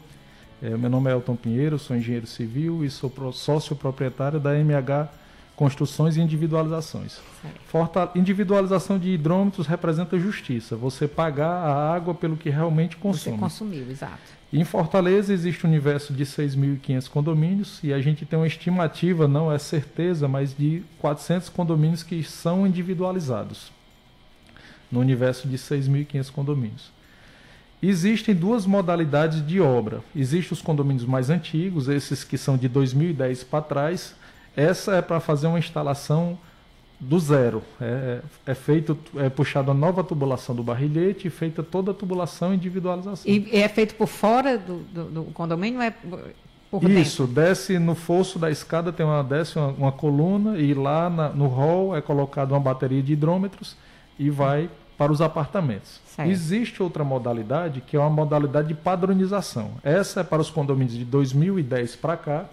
É, 0.61 0.71
meu 0.77 0.91
nome 0.91 1.09
é 1.09 1.13
Elton 1.13 1.37
Pinheiro, 1.37 1.79
sou 1.79 1.97
engenheiro 1.97 2.27
civil 2.27 2.85
e 2.85 2.91
sou 2.91 3.13
sócio 3.33 3.77
proprietário 3.77 4.41
da 4.41 4.59
MH 4.59 5.09
Construções 5.55 6.17
e 6.17 6.21
Individualizações. 6.21 7.21
Forta, 7.67 8.11
individualização 8.17 8.99
de 8.99 9.11
hidrômetros 9.11 9.69
representa 9.69 10.19
justiça, 10.19 10.75
você 10.75 11.07
pagar 11.07 11.53
a 11.53 11.95
água 11.95 12.13
pelo 12.13 12.37
que 12.37 12.51
realmente 12.51 12.97
consome. 12.97 13.37
Você 13.37 13.41
consumiu, 13.41 13.89
exato. 13.89 14.19
Em 14.53 14.65
Fortaleza 14.65 15.33
existe 15.33 15.65
um 15.65 15.71
universo 15.71 16.13
de 16.13 16.25
6.500 16.25 17.09
condomínios 17.09 17.79
e 17.85 17.93
a 17.93 18.01
gente 18.01 18.27
tem 18.27 18.37
uma 18.37 18.49
estimativa, 18.49 19.29
não 19.29 19.53
é 19.53 19.59
certeza, 19.59 20.27
mas 20.27 20.57
de 20.57 20.83
400 20.99 21.51
condomínios 21.51 22.03
que 22.03 22.25
são 22.25 22.67
individualizados 22.67 23.71
no 24.91 25.01
universo 25.01 25.49
de 25.49 25.57
6.500 25.57 26.31
condomínios. 26.31 26.91
Existem 27.83 28.35
duas 28.35 28.67
modalidades 28.67 29.45
de 29.47 29.61
obra. 29.61 30.03
Existem 30.15 30.53
os 30.53 30.61
condomínios 30.61 31.07
mais 31.07 31.31
antigos, 31.31 31.89
esses 31.89 32.23
que 32.23 32.37
são 32.37 32.57
de 32.59 32.69
2010 32.69 33.45
para 33.45 33.63
trás. 33.63 34.15
Essa 34.55 34.97
é 34.97 35.03
para 35.03 35.19
fazer 35.19 35.47
uma 35.47 35.59
instalação 35.59 36.39
do 36.99 37.19
zero. 37.19 37.63
É, 37.81 38.21
é 38.45 38.55
feito, 38.55 38.99
é 39.17 39.31
puxada 39.31 39.71
a 39.71 39.75
nova 39.75 40.05
tubulação 40.05 40.55
do 40.55 40.63
barrilhete 40.63 41.29
e 41.29 41.31
feita 41.31 41.63
toda 41.63 41.93
a 41.93 41.95
tubulação 41.95 42.53
e 42.53 42.57
individualização. 42.57 43.31
E 43.31 43.49
é 43.51 43.67
feito 43.69 43.95
por 43.95 44.07
fora 44.09 44.59
do, 44.59 44.81
do, 44.81 45.05
do 45.05 45.25
condomínio? 45.33 45.81
É 45.81 45.95
por 46.71 46.85
Isso, 46.85 47.27
dentro? 47.27 47.43
desce 47.43 47.79
no 47.79 47.95
fosso 47.95 48.39
da 48.39 48.51
escada, 48.51 48.93
tem 48.93 49.05
uma, 49.05 49.25
desce 49.25 49.59
uma, 49.59 49.69
uma 49.69 49.93
coluna 49.93 50.59
e 50.59 50.75
lá 50.75 51.09
na, 51.09 51.31
no 51.31 51.47
hall 51.47 51.97
é 51.97 52.03
colocada 52.03 52.53
uma 52.53 52.61
bateria 52.61 53.03
de 53.03 53.15
hidrômetros 53.15 53.75
e 54.21 54.29
vai 54.29 54.69
para 54.99 55.11
os 55.11 55.23
apartamentos. 55.23 55.99
Certo. 56.05 56.31
Existe 56.31 56.83
outra 56.83 57.03
modalidade 57.03 57.81
que 57.81 57.97
é 57.97 57.99
uma 57.99 58.11
modalidade 58.11 58.69
de 58.69 58.75
padronização. 58.75 59.71
Essa 59.83 60.21
é 60.21 60.23
para 60.23 60.43
os 60.43 60.51
condomínios 60.51 60.95
de 60.95 61.07
2010 61.07 61.97
para 61.97 62.19
cá, 62.19 62.45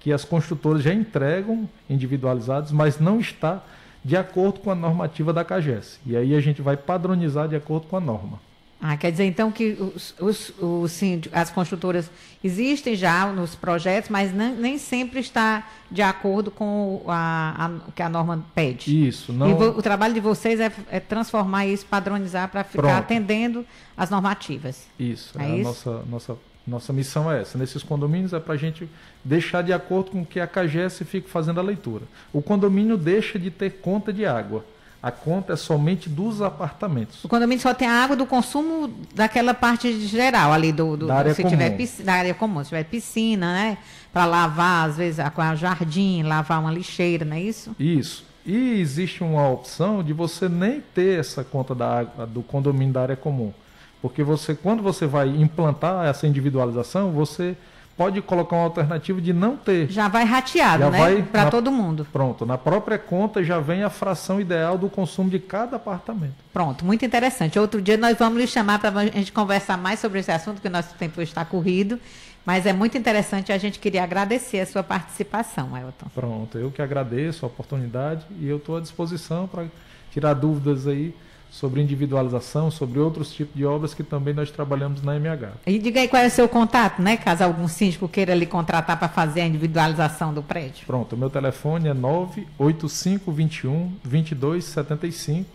que 0.00 0.12
as 0.12 0.24
construtoras 0.24 0.82
já 0.82 0.92
entregam 0.92 1.68
individualizados, 1.88 2.72
mas 2.72 2.98
não 2.98 3.20
está 3.20 3.62
de 4.04 4.16
acordo 4.16 4.58
com 4.58 4.72
a 4.72 4.74
normativa 4.74 5.32
da 5.32 5.44
CAGES. 5.44 6.00
E 6.04 6.16
aí 6.16 6.34
a 6.34 6.40
gente 6.40 6.60
vai 6.60 6.76
padronizar 6.76 7.48
de 7.48 7.54
acordo 7.54 7.86
com 7.86 7.96
a 7.96 8.00
norma. 8.00 8.40
Ah, 8.86 8.98
quer 8.98 9.10
dizer 9.10 9.24
então 9.24 9.50
que 9.50 9.78
os, 9.80 10.14
os, 10.20 10.52
os, 10.60 11.00
as 11.32 11.50
construtoras 11.50 12.10
existem 12.44 12.94
já 12.94 13.32
nos 13.32 13.54
projetos, 13.54 14.10
mas 14.10 14.30
nem, 14.30 14.54
nem 14.54 14.76
sempre 14.76 15.20
está 15.20 15.66
de 15.90 16.02
acordo 16.02 16.50
com 16.50 17.02
a, 17.08 17.64
a, 17.64 17.68
o 17.88 17.92
que 17.92 18.02
a 18.02 18.10
norma 18.10 18.44
pede. 18.54 19.08
Isso. 19.08 19.32
Não... 19.32 19.48
E 19.48 19.54
vo, 19.54 19.68
o 19.70 19.80
trabalho 19.80 20.12
de 20.12 20.20
vocês 20.20 20.60
é, 20.60 20.70
é 20.90 21.00
transformar 21.00 21.64
isso, 21.64 21.86
padronizar 21.86 22.50
para 22.50 22.62
ficar 22.62 22.82
Pronto. 22.82 22.98
atendendo 22.98 23.64
as 23.96 24.10
normativas. 24.10 24.86
Isso. 24.98 25.32
É, 25.40 25.44
é 25.46 25.56
isso? 25.56 25.90
Nossa, 25.90 26.04
nossa, 26.06 26.36
nossa 26.66 26.92
missão 26.92 27.32
é 27.32 27.40
essa. 27.40 27.56
Nesses 27.56 27.82
condomínios 27.82 28.34
é 28.34 28.38
para 28.38 28.52
a 28.52 28.58
gente 28.58 28.86
deixar 29.24 29.62
de 29.62 29.72
acordo 29.72 30.10
com 30.10 30.20
o 30.20 30.26
que 30.26 30.38
a 30.38 30.46
CAGES 30.46 31.04
fique 31.06 31.30
fazendo 31.30 31.58
a 31.58 31.62
leitura. 31.62 32.04
O 32.34 32.42
condomínio 32.42 32.98
deixa 32.98 33.38
de 33.38 33.50
ter 33.50 33.80
conta 33.80 34.12
de 34.12 34.26
água 34.26 34.62
a 35.04 35.10
conta 35.10 35.52
é 35.52 35.56
somente 35.56 36.08
dos 36.08 36.40
apartamentos. 36.40 37.22
O 37.22 37.28
condomínio 37.28 37.60
só 37.60 37.74
tem 37.74 37.86
a 37.86 38.02
água 38.02 38.16
do 38.16 38.24
consumo 38.24 38.90
daquela 39.14 39.52
parte 39.52 40.00
geral 40.06 40.50
ali 40.50 40.72
do, 40.72 40.96
do 40.96 41.08
da 41.08 41.16
área 41.16 41.34
se 41.34 41.42
comum. 41.42 41.54
Tiver 41.54 41.70
piscina, 41.76 42.06
da 42.06 42.12
área 42.14 42.32
comum, 42.32 42.64
se 42.64 42.70
tiver 42.70 42.84
piscina, 42.84 43.52
né? 43.52 43.78
Para 44.10 44.24
lavar, 44.24 44.88
às 44.88 44.96
vezes, 44.96 45.20
a 45.20 45.54
jardim, 45.56 46.22
lavar 46.22 46.58
uma 46.58 46.72
lixeira, 46.72 47.22
não 47.22 47.36
é 47.36 47.40
isso? 47.42 47.76
Isso. 47.78 48.24
E 48.46 48.80
existe 48.80 49.22
uma 49.22 49.46
opção 49.46 50.02
de 50.02 50.14
você 50.14 50.48
nem 50.48 50.80
ter 50.80 51.20
essa 51.20 51.44
conta 51.44 51.74
da 51.74 51.98
água, 51.98 52.26
do 52.26 52.42
condomínio 52.42 52.94
da 52.94 53.02
área 53.02 53.16
comum. 53.16 53.52
Porque 54.00 54.22
você, 54.22 54.54
quando 54.54 54.82
você 54.82 55.06
vai 55.06 55.28
implantar 55.28 56.06
essa 56.06 56.26
individualização, 56.26 57.12
você 57.12 57.54
pode 57.96 58.20
colocar 58.22 58.56
uma 58.56 58.64
alternativa 58.64 59.20
de 59.20 59.32
não 59.32 59.56
ter. 59.56 59.88
Já 59.90 60.08
vai 60.08 60.24
rateado, 60.24 60.84
já 60.84 60.90
né? 60.90 61.22
Para 61.30 61.50
todo 61.50 61.70
mundo. 61.70 62.06
Pronto, 62.12 62.44
na 62.44 62.58
própria 62.58 62.98
conta 62.98 63.42
já 63.42 63.60
vem 63.60 63.82
a 63.82 63.90
fração 63.90 64.40
ideal 64.40 64.76
do 64.76 64.88
consumo 64.88 65.30
de 65.30 65.38
cada 65.38 65.76
apartamento. 65.76 66.34
Pronto, 66.52 66.84
muito 66.84 67.04
interessante. 67.04 67.58
Outro 67.58 67.80
dia 67.80 67.96
nós 67.96 68.18
vamos 68.18 68.40
lhe 68.40 68.46
chamar 68.46 68.78
para 68.78 69.00
a 69.00 69.06
gente 69.06 69.32
conversar 69.32 69.76
mais 69.76 70.00
sobre 70.00 70.20
esse 70.20 70.30
assunto, 70.30 70.60
que 70.60 70.68
o 70.68 70.70
nosso 70.70 70.94
tempo 70.94 71.20
está 71.22 71.44
corrido. 71.44 71.98
Mas 72.44 72.66
é 72.66 72.74
muito 72.74 72.98
interessante, 72.98 73.50
a 73.52 73.56
gente 73.56 73.78
queria 73.78 74.04
agradecer 74.04 74.60
a 74.60 74.66
sua 74.66 74.82
participação, 74.82 75.74
Elton. 75.74 76.06
Pronto, 76.14 76.58
eu 76.58 76.70
que 76.70 76.82
agradeço 76.82 77.46
a 77.46 77.48
oportunidade 77.48 78.26
e 78.38 78.46
eu 78.46 78.58
estou 78.58 78.76
à 78.76 78.80
disposição 78.80 79.46
para 79.48 79.64
tirar 80.10 80.34
dúvidas 80.34 80.86
aí 80.86 81.14
sobre 81.54 81.80
individualização, 81.80 82.68
sobre 82.68 82.98
outros 82.98 83.32
tipos 83.32 83.54
de 83.54 83.64
obras 83.64 83.94
que 83.94 84.02
também 84.02 84.34
nós 84.34 84.50
trabalhamos 84.50 85.00
na 85.02 85.14
MH. 85.14 85.52
E 85.64 85.78
diga 85.78 86.00
aí 86.00 86.08
qual 86.08 86.20
é 86.20 86.26
o 86.26 86.30
seu 86.30 86.48
contato, 86.48 87.00
né? 87.00 87.16
Caso 87.16 87.44
algum 87.44 87.68
síndico 87.68 88.08
queira 88.08 88.34
lhe 88.34 88.44
contratar 88.44 88.98
para 88.98 89.08
fazer 89.08 89.42
a 89.42 89.46
individualização 89.46 90.34
do 90.34 90.42
prédio. 90.42 90.84
Pronto, 90.84 91.14
o 91.14 91.16
meu 91.16 91.30
telefone 91.30 91.88
é 91.88 91.94
98521 91.94 93.92
2275. 94.02 95.48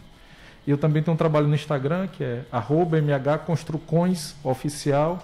E 0.65 0.71
eu 0.71 0.77
também 0.77 1.03
tenho 1.03 1.15
um 1.15 1.17
trabalho 1.17 1.49
no 1.49 1.55
Instagram, 1.55 2.07
que 2.07 2.23
é 2.23 2.45
mhconstrucõesoficial, 2.53 5.21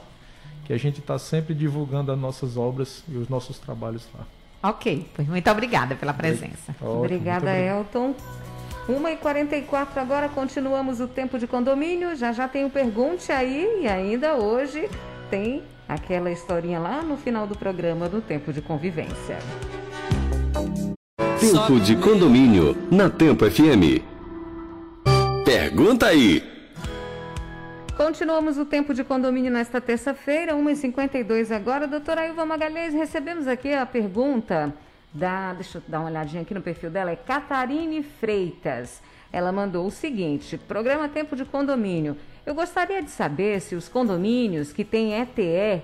que 0.65 0.73
a 0.73 0.77
gente 0.77 0.99
está 0.99 1.17
sempre 1.17 1.53
divulgando 1.53 2.11
as 2.11 2.19
nossas 2.19 2.57
obras 2.57 3.01
e 3.07 3.15
os 3.15 3.29
nossos 3.29 3.57
trabalhos 3.59 4.05
lá. 4.13 4.25
Ok, 4.61 5.09
pois 5.15 5.25
muito 5.25 5.49
obrigada 5.49 5.95
pela 5.95 6.13
presença. 6.13 6.75
Ótimo, 6.81 6.97
obrigada, 6.97 7.57
Elton. 7.57 8.13
1h44 8.87 9.97
agora, 9.97 10.29
continuamos 10.29 10.99
o 10.99 11.07
tempo 11.07 11.39
de 11.39 11.47
condomínio. 11.47 12.15
Já 12.15 12.31
já 12.31 12.47
tem 12.47 12.65
o 12.65 12.69
Pergunte 12.69 13.31
aí 13.31 13.81
e 13.81 13.87
ainda 13.87 14.35
hoje 14.35 14.87
tem 15.29 15.63
aquela 15.89 16.29
historinha 16.29 16.79
lá 16.79 17.01
no 17.01 17.17
final 17.17 17.47
do 17.47 17.57
programa 17.57 18.07
do 18.07 18.21
Tempo 18.21 18.53
de 18.53 18.61
Convivência. 18.61 19.39
Tempo 21.39 21.79
de 21.79 21.95
condomínio 21.95 22.77
na 22.91 23.09
Tempo 23.09 23.49
FM. 23.49 24.03
Pergunta 25.43 26.07
aí. 26.07 26.43
Continuamos 27.97 28.57
o 28.57 28.65
tempo 28.65 28.93
de 28.93 29.03
condomínio 29.03 29.51
nesta 29.51 29.79
terça-feira, 29.79 30.53
1h52 30.53 31.49
agora. 31.55 31.87
Doutora 31.87 32.27
Ilva 32.27 32.45
Magalhães, 32.45 32.93
recebemos 32.93 33.47
aqui 33.47 33.73
a 33.73 33.85
pergunta 33.85 34.73
da, 35.15 35.53
deixa 35.53 35.77
eu 35.77 35.83
dar 35.87 36.01
uma 36.01 36.09
olhadinha 36.09 36.41
aqui 36.41 36.53
no 36.53 36.61
perfil 36.61 36.91
dela, 36.91 37.11
é 37.11 37.15
Catarine 37.15 38.03
Freitas. 38.03 39.01
Ela 39.31 39.51
mandou 39.51 39.87
o 39.87 39.91
seguinte: 39.91 40.57
programa 40.57 41.09
Tempo 41.09 41.35
de 41.35 41.45
Condomínio. 41.45 42.17
Eu 42.45 42.53
gostaria 42.53 43.01
de 43.01 43.09
saber 43.09 43.61
se 43.61 43.75
os 43.75 43.89
condomínios 43.89 44.71
que 44.71 44.83
têm 44.83 45.19
ETE, 45.19 45.81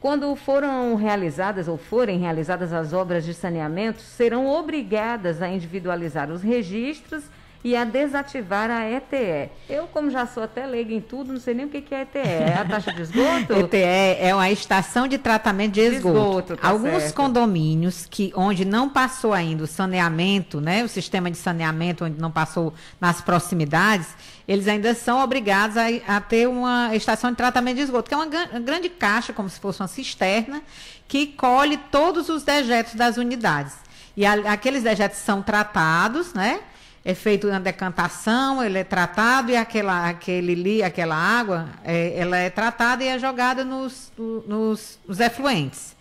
quando 0.00 0.34
foram 0.36 0.94
realizadas 0.94 1.68
ou 1.68 1.76
forem 1.76 2.18
realizadas 2.18 2.72
as 2.72 2.92
obras 2.92 3.24
de 3.24 3.34
saneamento, 3.34 4.00
serão 4.00 4.46
obrigadas 4.46 5.42
a 5.42 5.48
individualizar 5.48 6.30
os 6.30 6.40
registros 6.40 7.24
e 7.62 7.74
a 7.74 7.84
desativar 7.84 8.70
a 8.70 8.88
ETE. 8.88 9.50
Eu, 9.68 9.88
como 9.88 10.10
já 10.10 10.26
sou 10.26 10.42
até 10.42 10.64
leiga 10.64 10.94
em 10.94 11.00
tudo, 11.00 11.32
não 11.32 11.40
sei 11.40 11.54
nem 11.54 11.66
o 11.66 11.68
que 11.68 11.92
é 11.92 12.02
ETE. 12.02 12.18
É 12.18 12.58
a 12.60 12.64
taxa 12.64 12.92
de 12.92 13.02
esgoto? 13.02 13.52
ETE 13.58 13.76
é 14.20 14.32
uma 14.32 14.48
estação 14.50 15.08
de 15.08 15.18
tratamento 15.18 15.72
de 15.72 15.80
esgoto. 15.80 16.12
De 16.12 16.18
esgoto 16.18 16.56
tá 16.56 16.68
Alguns 16.68 17.02
certo. 17.02 17.14
condomínios 17.16 18.06
que 18.08 18.32
onde 18.36 18.64
não 18.64 18.88
passou 18.88 19.32
ainda 19.32 19.64
o 19.64 19.66
saneamento, 19.66 20.60
né, 20.60 20.84
o 20.84 20.88
sistema 20.88 21.30
de 21.30 21.36
saneamento 21.36 22.04
onde 22.04 22.20
não 22.20 22.30
passou 22.30 22.72
nas 23.00 23.20
proximidades, 23.20 24.08
eles 24.46 24.68
ainda 24.68 24.94
são 24.94 25.22
obrigados 25.22 25.76
a, 25.76 25.86
a 26.06 26.20
ter 26.20 26.48
uma 26.48 26.94
estação 26.94 27.30
de 27.30 27.36
tratamento 27.36 27.76
de 27.76 27.82
esgoto, 27.82 28.08
que 28.08 28.14
é 28.14 28.16
uma, 28.16 28.26
uma 28.26 28.60
grande 28.60 28.88
caixa, 28.88 29.32
como 29.32 29.48
se 29.48 29.58
fosse 29.58 29.80
uma 29.80 29.88
cisterna, 29.88 30.62
que 31.08 31.26
colhe 31.26 31.76
todos 31.90 32.28
os 32.28 32.44
dejetos 32.44 32.94
das 32.94 33.16
unidades. 33.16 33.74
E 34.16 34.24
a, 34.24 34.52
aqueles 34.52 34.82
dejetos 34.82 35.18
são 35.18 35.42
tratados, 35.42 36.32
né? 36.34 36.60
É 37.04 37.14
feito 37.14 37.48
uma 37.48 37.60
decantação, 37.60 38.62
ele 38.62 38.78
é 38.78 38.84
tratado 38.84 39.50
e 39.50 39.56
aquela, 39.56 40.08
aquele, 40.08 40.82
aquela 40.82 41.16
água, 41.16 41.68
é, 41.84 42.18
ela 42.18 42.36
é 42.36 42.50
tratada 42.50 43.02
e 43.02 43.08
é 43.08 43.18
jogada 43.18 43.64
nos, 43.64 44.12
nos, 44.16 44.98
nos 45.06 45.20
efluentes. 45.20 45.96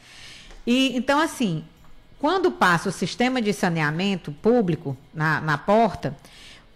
E, 0.65 0.97
então, 0.97 1.19
assim, 1.19 1.63
quando 2.19 2.51
passa 2.51 2.89
o 2.89 2.91
sistema 2.91 3.41
de 3.41 3.53
saneamento 3.53 4.31
público 4.31 4.97
na, 5.13 5.39
na 5.39 5.57
porta, 5.57 6.17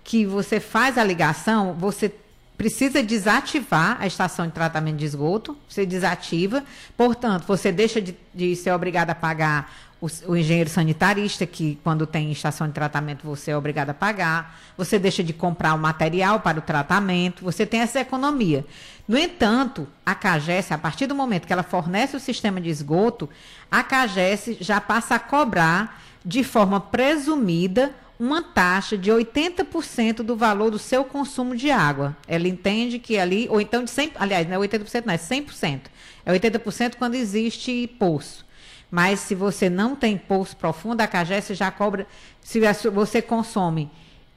que 0.04 0.26
você 0.26 0.60
faz 0.60 0.98
a 0.98 1.04
ligação, 1.04 1.74
você 1.74 2.14
precisa 2.58 3.02
desativar 3.02 3.98
a 4.00 4.06
estação 4.06 4.46
de 4.46 4.54
tratamento 4.54 4.98
de 4.98 5.06
esgoto, 5.06 5.58
você 5.68 5.84
desativa, 5.84 6.64
portanto, 6.96 7.44
você 7.48 7.72
deixa 7.72 8.00
de, 8.00 8.16
de 8.34 8.56
ser 8.56 8.72
obrigado 8.72 9.10
a 9.10 9.16
pagar 9.16 9.91
o, 10.02 10.08
o, 10.28 10.36
engenheiro 10.36 10.70
sanitarista, 10.70 11.46
que 11.46 11.80
quando 11.84 12.08
tem 12.08 12.32
estação 12.32 12.68
de 12.68 12.74
tratamento 12.74 13.24
você 13.24 13.52
é 13.52 13.58
obrigado 13.58 13.92
a 13.92 13.94
pagar, 13.94 14.60
você 14.76 14.98
deixa 14.98 15.24
de 15.24 15.32
comprar 15.32 15.76
o 15.76 15.78
material 15.78 16.40
para 16.40 16.58
o 16.58 16.62
tratamento, 16.62 17.44
você 17.44 17.66
tem 17.66 17.82
essa 17.82 18.00
economia. 18.00 18.66
No 19.08 19.18
entanto, 19.18 19.88
a 20.04 20.16
CAGES, 20.16 20.72
a 20.72 20.78
partir 20.78 21.06
do 21.06 21.14
momento 21.14 21.46
que 21.46 21.54
ela 21.54 21.64
fornece 21.64 22.18
o 22.18 22.20
sistema 22.20 22.60
de 22.60 22.70
esgoto, 22.70 23.30
a 23.70 23.84
CAGES 23.84 24.58
já 24.60 24.82
passa 24.82 25.16
a 25.16 25.20
cobrar 25.20 26.02
de 26.26 26.44
forma 26.44 26.80
presumida 26.82 27.92
uma 28.20 28.42
taxa 28.42 28.98
de 28.98 29.12
80% 29.12 30.18
do 30.18 30.36
valor 30.36 30.70
do 30.70 30.78
seu 30.78 31.04
consumo 31.04 31.56
de 31.56 31.72
água. 31.72 32.16
Ela 32.28 32.48
entende 32.48 33.00
que 33.00 33.18
ali, 33.18 33.48
ou 33.50 33.60
então 33.60 33.84
de 33.84 33.90
100%, 33.90 34.12
aliás, 34.16 34.48
não 34.48 34.64
é 34.64 34.68
80%, 34.68 35.06
não 35.06 35.14
é 35.14 35.18
100%. 35.18 35.82
É 36.24 36.32
80% 36.32 36.96
quando 36.98 37.16
existe 37.16 37.88
poço. 38.00 38.46
Mas 38.92 39.22
se 39.22 39.34
você 39.34 39.70
não 39.70 39.96
tem 39.96 40.18
poço 40.18 40.58
profundo, 40.58 41.00
a 41.00 41.08
CAGES 41.08 41.58
já 41.58 41.72
cobra. 41.72 42.06
Se 42.42 42.60
você 42.94 43.22
consome 43.22 43.90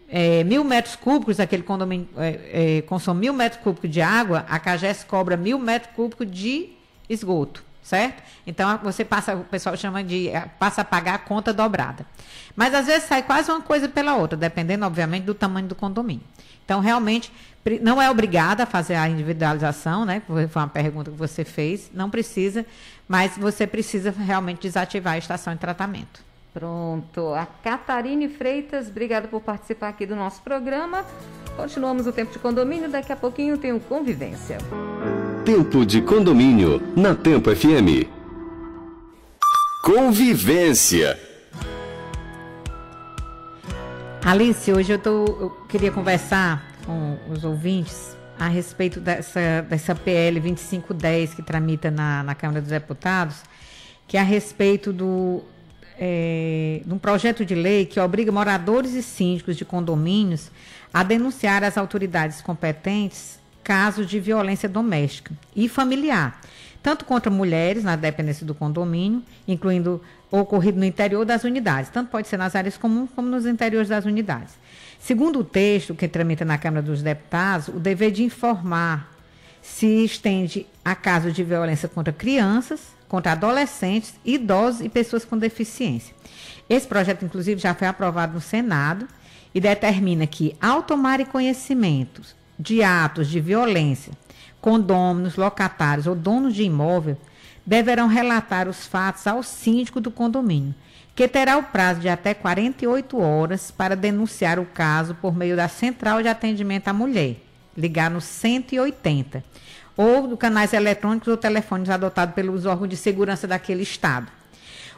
é, 0.09 0.45
mil 0.45 0.63
metros 0.63 0.95
cúbicos, 0.95 1.41
aquele 1.41 1.65
condomínio 1.65 2.09
é, 2.17 2.77
é, 2.79 2.83
consome 2.83 3.21
mil 3.21 3.33
metros 3.33 3.61
cúbicos 3.61 3.91
de 3.91 4.01
água, 4.01 4.47
a 4.49 4.61
CAGES 4.61 5.03
cobra 5.03 5.37
mil 5.37 5.59
metros 5.59 5.93
cúbicos 5.97 6.31
de 6.31 6.71
esgoto, 7.11 7.65
certo? 7.83 8.23
Então 8.47 8.79
você 8.79 9.05
passa, 9.05 9.35
o 9.35 9.43
pessoal 9.43 9.77
chama 9.77 10.05
de 10.05 10.29
é, 10.29 10.43
passa 10.57 10.83
a 10.83 10.85
pagar 10.85 11.15
a 11.15 11.19
conta 11.19 11.53
dobrada. 11.53 12.07
Mas 12.55 12.73
às 12.75 12.87
vezes 12.87 13.09
sai 13.09 13.25
quase 13.25 13.51
uma 13.51 13.61
coisa 13.61 13.89
pela 13.89 14.15
outra, 14.15 14.37
dependendo, 14.39 14.87
obviamente, 14.87 15.25
do 15.25 15.35
tamanho 15.35 15.67
do 15.67 15.75
condomínio. 15.75 16.23
Então, 16.65 16.81
realmente, 16.81 17.31
não 17.83 18.01
é 18.01 18.11
obrigada 18.11 18.63
a 18.63 18.67
fazer 18.67 18.95
a 18.95 19.09
individualização, 19.09 20.05
né? 20.05 20.23
Foi 20.27 20.49
uma 20.55 20.69
pergunta 20.69 21.11
que 21.11 21.17
você 21.17 21.45
fez, 21.45 21.91
não 21.93 22.09
precisa, 22.09 22.65
mas 23.09 23.37
você 23.37 23.67
precisa 23.67 24.11
realmente 24.11 24.63
desativar 24.63 25.15
a 25.15 25.19
estação 25.19 25.53
de 25.55 25.61
tratamento. 25.61 26.23
Pronto. 26.53 27.35
A 27.35 27.47
Catarine 27.47 28.29
Freitas, 28.29 28.89
obrigada 28.89 29.27
por 29.27 29.41
participar 29.41 29.89
aqui 29.89 30.07
do 30.07 30.15
nosso 30.15 30.41
programa. 30.43 31.05
Continuamos 31.57 32.07
o 32.07 32.13
tempo 32.13 32.33
de 32.33 32.39
condomínio, 32.39 32.89
daqui 32.89 33.13
a 33.13 33.17
pouquinho 33.17 33.59
tem 33.59 33.73
o 33.73 33.81
Convivência. 33.81 34.59
Tempo 35.45 35.85
de 35.85 36.01
condomínio, 36.01 36.81
na 36.97 37.15
Tempo 37.15 37.55
FM. 37.55 38.09
Convivência. 39.85 41.19
Alice, 44.25 44.73
hoje 44.73 44.93
eu, 44.93 44.99
tô, 44.99 45.25
eu 45.27 45.51
queria 45.69 45.93
conversar 45.93 46.65
com 46.87 47.19
os 47.31 47.45
ouvintes 47.45 48.17
a 48.39 48.49
respeito 48.49 49.01
dessa, 49.01 49.65
dessa 49.69 49.95
PL 49.95 50.41
2510 50.41 51.35
que 51.35 51.43
tramita 51.43 51.91
na, 51.91 52.23
na 52.23 52.35
Câmara 52.35 52.61
dos 52.61 52.71
Deputados, 52.71 53.43
que 54.07 54.17
é 54.17 54.21
a 54.21 54.25
respeito 54.25 54.93
do, 54.93 55.43
é, 55.99 56.83
de 56.85 56.93
um 56.93 56.99
projeto 56.99 57.45
de 57.45 57.55
lei 57.55 57.87
que 57.87 57.99
obriga 58.01 58.31
moradores 58.33 58.95
e 58.95 59.03
síndicos 59.03 59.57
de 59.57 59.65
condomínios 59.65 60.51
a 60.93 61.03
denunciar 61.03 61.65
às 61.65 61.79
autoridades 61.79 62.41
competentes 62.41 63.39
casos 63.63 64.07
de 64.07 64.21
violência 64.21 64.69
doméstica 64.69 65.33
e 65.57 65.69
familiar, 65.69 66.41
tanto 66.83 67.07
contra 67.07 67.31
mulheres 67.31 67.83
na 67.83 67.97
dependência 67.97 68.45
do 68.45 68.55
condomínio, 68.55 69.23
incluindo 69.49 70.03
ocorrido 70.31 70.79
no 70.79 70.85
interior 70.85 71.25
das 71.25 71.45
unidades, 71.45 71.91
tanto 71.91 72.11
pode 72.11 72.29
ser 72.29 72.37
nas 72.37 72.55
áreas 72.55 72.77
comuns 72.77 73.09
como 73.15 73.29
nos 73.29 73.47
interiores 73.47 73.89
das 73.89 74.05
unidades. 74.05 74.55
Segundo 75.05 75.41
o 75.41 75.45
texto 75.45 75.95
que 75.95 76.09
tramita 76.09 76.47
na 76.47 76.57
Câmara 76.57 76.81
dos 76.81 77.03
Deputados, 77.03 77.69
o 77.69 77.73
dever 77.73 78.11
de 78.11 78.23
informar 78.23 79.13
se 79.61 80.03
estende 80.03 80.67
a 80.83 80.95
casos 80.95 81.35
de 81.35 81.45
violência 81.45 81.91
contra 81.91 82.11
crianças, 82.11 82.81
contra 83.07 83.33
adolescentes, 83.33 84.15
idosos 84.25 84.81
e 84.81 84.89
pessoas 84.89 85.23
com 85.23 85.37
deficiência. 85.37 86.15
Esse 86.71 86.89
projeto, 86.89 87.23
inclusive, 87.23 87.61
já 87.61 87.75
foi 87.75 87.87
aprovado 87.87 88.33
no 88.33 88.41
Senado 88.41 89.07
e 89.55 89.61
determina 89.61 90.27
que, 90.27 90.57
ao 90.59 90.83
tomarem 90.83 91.27
conhecimentos 91.27 92.35
de 92.59 92.83
atos 92.83 93.29
de 93.29 93.41
violência, 93.41 94.15
condôminos, 94.59 95.37
locatários 95.37 96.07
ou 96.07 96.15
donos 96.15 96.55
de 96.55 96.63
imóvel, 96.63 97.19
deverão 97.67 98.09
relatar 98.09 98.69
os 98.71 98.87
fatos 98.87 99.27
ao 99.27 99.43
síndico 99.43 100.01
do 100.01 100.11
condomínio, 100.11 100.75
que 101.15 101.29
terá 101.29 101.57
o 101.57 101.63
prazo 101.63 102.01
de 102.01 102.09
até 102.09 102.35
48 102.35 103.19
horas 103.19 103.71
para 103.71 103.95
denunciar 103.95 104.59
o 104.59 104.67
caso 104.67 105.15
por 105.15 105.35
meio 105.35 105.55
da 105.57 105.69
Central 105.69 106.21
de 106.21 106.29
Atendimento 106.29 106.89
à 106.89 106.93
Mulher, 106.93 107.37
ligar 107.77 108.11
no 108.11 108.21
180, 108.21 109.45
ou 109.97 110.27
do 110.27 110.37
canais 110.37 110.73
eletrônicos 110.73 111.29
ou 111.29 111.37
telefones 111.37 111.89
adotados 111.89 112.35
pelos 112.35 112.67
órgãos 112.67 112.91
de 112.91 112.97
segurança 112.97 113.47
daquele 113.47 113.83
estado. 113.83 114.27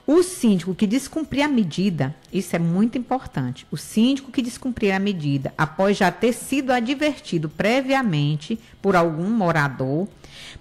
O 0.06 0.22
síndico 0.22 0.72
que 0.72 0.86
descumprir 0.86 1.44
a 1.44 1.48
medida, 1.48 2.14
isso 2.32 2.54
é 2.54 2.60
muito 2.60 2.96
importante. 2.96 3.66
O 3.72 3.76
síndico 3.76 4.30
que 4.30 4.40
descumprir 4.40 4.94
a 4.94 5.00
medida 5.00 5.52
após 5.58 5.96
já 5.96 6.12
ter 6.12 6.32
sido 6.32 6.70
advertido 6.70 7.48
previamente 7.48 8.58
por 8.80 8.94
algum 8.94 9.28
morador, 9.28 10.06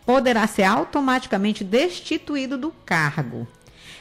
poderá 0.03 0.47
ser 0.47 0.63
automaticamente 0.63 1.63
destituído 1.63 2.57
do 2.57 2.71
cargo. 2.85 3.47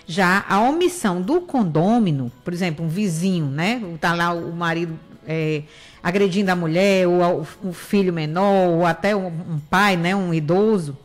Já 0.07 0.45
a 0.49 0.61
omissão 0.61 1.23
do 1.23 1.41
condômino, 1.41 2.31
por 2.45 2.53
exemplo, 2.53 2.85
um 2.85 2.89
vizinho, 2.89 3.47
né? 3.47 3.83
Está 3.95 4.15
lá 4.15 4.33
o 4.33 4.53
marido 4.53 4.99
é, 5.27 5.63
agredindo 6.03 6.51
a 6.51 6.57
mulher, 6.57 7.09
ou 7.09 7.47
o 7.63 7.73
filho 7.73 8.13
menor, 8.13 8.69
ou 8.69 8.87
até 8.87 9.17
um, 9.17 9.29
um 9.29 9.61
pai, 9.71 9.97
né? 9.97 10.15
Um 10.15 10.35
idoso 10.35 10.97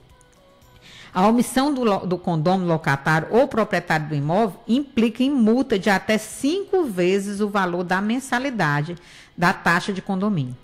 a 1.13 1.27
omissão 1.27 1.73
do, 1.73 1.83
do 2.05 2.17
condômino 2.17 2.67
locatário 2.67 3.27
ou 3.31 3.47
proprietário 3.47 4.07
do 4.07 4.15
imóvel 4.15 4.59
implica 4.67 5.23
em 5.23 5.31
multa 5.31 5.79
de 5.79 5.89
até 5.89 6.17
cinco 6.17 6.83
vezes 6.83 7.41
o 7.41 7.49
valor 7.49 7.83
da 7.83 8.01
mensalidade 8.01 8.95
da 9.37 9.51
taxa 9.51 9.91
de 9.91 10.01
condomínio. 10.01 10.55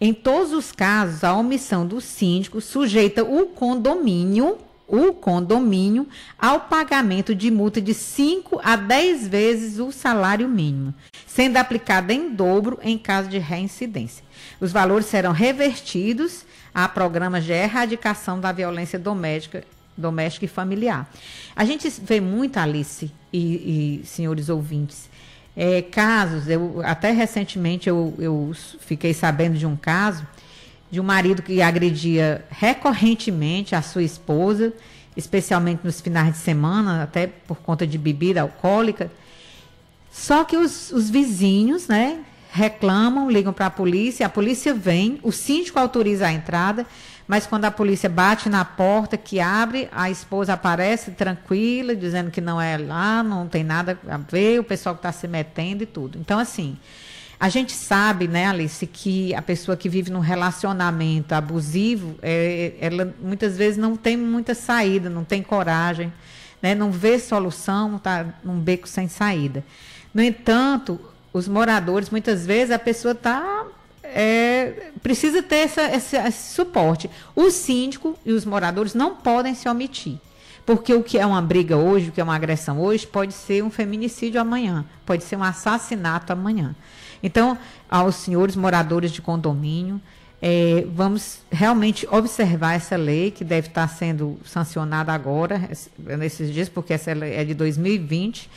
Em 0.00 0.14
todos 0.14 0.52
os 0.52 0.70
casos, 0.70 1.24
a 1.24 1.34
omissão 1.34 1.86
do 1.86 2.00
síndico 2.00 2.60
sujeita 2.60 3.24
o 3.24 3.46
condomínio, 3.46 4.58
o 4.88 5.12
condomínio, 5.12 6.08
ao 6.38 6.60
pagamento 6.60 7.34
de 7.34 7.50
multa 7.50 7.80
de 7.80 7.92
5 7.92 8.58
a 8.64 8.74
10 8.74 9.28
vezes 9.28 9.78
o 9.78 9.92
salário 9.92 10.48
mínimo, 10.48 10.94
sendo 11.26 11.58
aplicada 11.58 12.12
em 12.12 12.34
dobro 12.34 12.78
em 12.82 12.96
caso 12.96 13.28
de 13.28 13.38
reincidência. 13.38 14.24
Os 14.58 14.72
valores 14.72 15.06
serão 15.06 15.32
revertidos 15.32 16.44
a 16.74 16.88
programas 16.88 17.44
de 17.44 17.52
erradicação 17.52 18.40
da 18.40 18.50
violência 18.50 18.98
doméstica 18.98 19.62
doméstica 19.98 20.44
e 20.44 20.48
familiar. 20.48 21.10
A 21.56 21.64
gente 21.64 21.90
vê 22.00 22.20
muito, 22.20 22.56
Alice 22.56 23.10
e, 23.32 24.00
e 24.02 24.06
senhores 24.06 24.48
ouvintes, 24.48 25.10
é, 25.56 25.82
casos, 25.82 26.48
eu, 26.48 26.80
até 26.84 27.10
recentemente 27.10 27.88
eu, 27.88 28.14
eu 28.16 28.52
fiquei 28.78 29.12
sabendo 29.12 29.58
de 29.58 29.66
um 29.66 29.74
caso 29.74 30.24
de 30.90 31.00
um 31.00 31.04
marido 31.04 31.42
que 31.42 31.60
agredia 31.60 32.44
recorrentemente 32.50 33.74
a 33.74 33.82
sua 33.82 34.02
esposa, 34.02 34.72
especialmente 35.16 35.80
nos 35.84 36.00
finais 36.00 36.32
de 36.32 36.38
semana, 36.38 37.02
até 37.02 37.26
por 37.26 37.58
conta 37.58 37.86
de 37.86 37.98
bebida 37.98 38.40
alcoólica. 38.42 39.10
Só 40.10 40.44
que 40.44 40.56
os, 40.56 40.90
os 40.90 41.10
vizinhos, 41.10 41.88
né, 41.88 42.20
reclamam, 42.50 43.30
ligam 43.30 43.52
para 43.52 43.66
a 43.66 43.70
polícia, 43.70 44.26
a 44.26 44.30
polícia 44.30 44.72
vem, 44.72 45.18
o 45.22 45.30
síndico 45.30 45.78
autoriza 45.78 46.26
a 46.26 46.32
entrada, 46.32 46.86
mas 47.26 47.46
quando 47.46 47.66
a 47.66 47.70
polícia 47.70 48.08
bate 48.08 48.48
na 48.48 48.64
porta, 48.64 49.18
que 49.18 49.38
abre, 49.38 49.88
a 49.92 50.10
esposa 50.10 50.54
aparece 50.54 51.10
tranquila, 51.10 51.94
dizendo 51.94 52.30
que 52.30 52.40
não 52.40 52.58
é 52.58 52.78
lá, 52.78 53.22
não 53.22 53.46
tem 53.46 53.62
nada 53.62 53.98
a 54.08 54.16
ver, 54.16 54.58
o 54.58 54.64
pessoal 54.64 54.94
que 54.94 55.00
está 55.00 55.12
se 55.12 55.28
metendo 55.28 55.82
e 55.82 55.86
tudo. 55.86 56.18
Então, 56.18 56.38
assim, 56.38 56.78
a 57.40 57.48
gente 57.48 57.72
sabe, 57.72 58.26
né, 58.26 58.46
Alice, 58.46 58.84
que 58.86 59.34
a 59.34 59.40
pessoa 59.40 59.76
que 59.76 59.88
vive 59.88 60.10
num 60.10 60.20
relacionamento 60.20 61.32
abusivo, 61.34 62.16
é, 62.20 62.74
ela 62.80 63.14
muitas 63.22 63.56
vezes 63.56 63.76
não 63.76 63.96
tem 63.96 64.16
muita 64.16 64.54
saída, 64.54 65.08
não 65.08 65.24
tem 65.24 65.42
coragem, 65.42 66.12
né, 66.60 66.74
não 66.74 66.90
vê 66.90 67.18
solução, 67.18 67.96
está 67.96 68.26
num 68.42 68.58
beco 68.58 68.88
sem 68.88 69.06
saída. 69.06 69.64
No 70.12 70.20
entanto, 70.22 70.98
os 71.32 71.46
moradores, 71.46 72.10
muitas 72.10 72.44
vezes, 72.44 72.72
a 72.72 72.78
pessoa 72.78 73.12
está 73.12 73.66
é, 74.02 74.90
precisa 75.02 75.42
ter 75.42 75.56
essa, 75.56 75.82
esse, 75.94 76.16
esse 76.16 76.54
suporte. 76.54 77.10
O 77.36 77.50
síndico 77.50 78.18
e 78.24 78.32
os 78.32 78.44
moradores 78.44 78.94
não 78.94 79.14
podem 79.14 79.54
se 79.54 79.68
omitir. 79.68 80.18
Porque 80.66 80.92
o 80.92 81.02
que 81.02 81.18
é 81.18 81.24
uma 81.24 81.40
briga 81.40 81.76
hoje, 81.76 82.08
o 82.08 82.12
que 82.12 82.20
é 82.20 82.24
uma 82.24 82.34
agressão 82.34 82.80
hoje, 82.80 83.06
pode 83.06 83.32
ser 83.32 83.62
um 83.62 83.70
feminicídio 83.70 84.40
amanhã, 84.40 84.84
pode 85.06 85.24
ser 85.24 85.36
um 85.36 85.42
assassinato 85.42 86.32
amanhã. 86.32 86.74
Então, 87.22 87.58
aos 87.88 88.16
senhores 88.16 88.56
moradores 88.56 89.10
de 89.10 89.20
condomínio, 89.20 90.00
é, 90.40 90.86
vamos 90.94 91.40
realmente 91.50 92.06
observar 92.10 92.74
essa 92.74 92.96
lei 92.96 93.30
que 93.30 93.44
deve 93.44 93.68
estar 93.68 93.88
sendo 93.88 94.38
sancionada 94.44 95.12
agora, 95.12 95.68
nesses 95.98 96.52
dias, 96.52 96.68
porque 96.68 96.92
essa 96.92 97.10
é 97.10 97.44
de 97.44 97.54
2020 97.54 98.48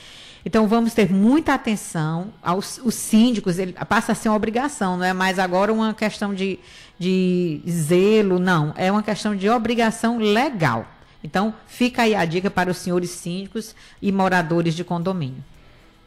então 0.45 0.67
vamos 0.67 0.93
ter 0.93 1.11
muita 1.11 1.53
atenção 1.53 2.33
aos 2.41 2.79
os 2.83 2.95
síndicos, 2.95 3.59
ele 3.59 3.73
passa 3.87 4.11
a 4.11 4.15
ser 4.15 4.29
uma 4.29 4.35
obrigação, 4.35 4.97
não 4.97 5.05
é 5.05 5.13
mais 5.13 5.37
agora 5.37 5.71
uma 5.71 5.93
questão 5.93 6.33
de, 6.33 6.59
de 6.97 7.61
zelo, 7.69 8.39
não, 8.39 8.73
é 8.75 8.91
uma 8.91 9.03
questão 9.03 9.35
de 9.35 9.49
obrigação 9.49 10.17
legal. 10.17 10.87
Então 11.23 11.53
fica 11.67 12.01
aí 12.01 12.15
a 12.15 12.25
dica 12.25 12.49
para 12.49 12.71
os 12.71 12.77
senhores 12.77 13.11
síndicos 13.11 13.75
e 14.01 14.11
moradores 14.11 14.73
de 14.73 14.83
condomínio. 14.83 15.43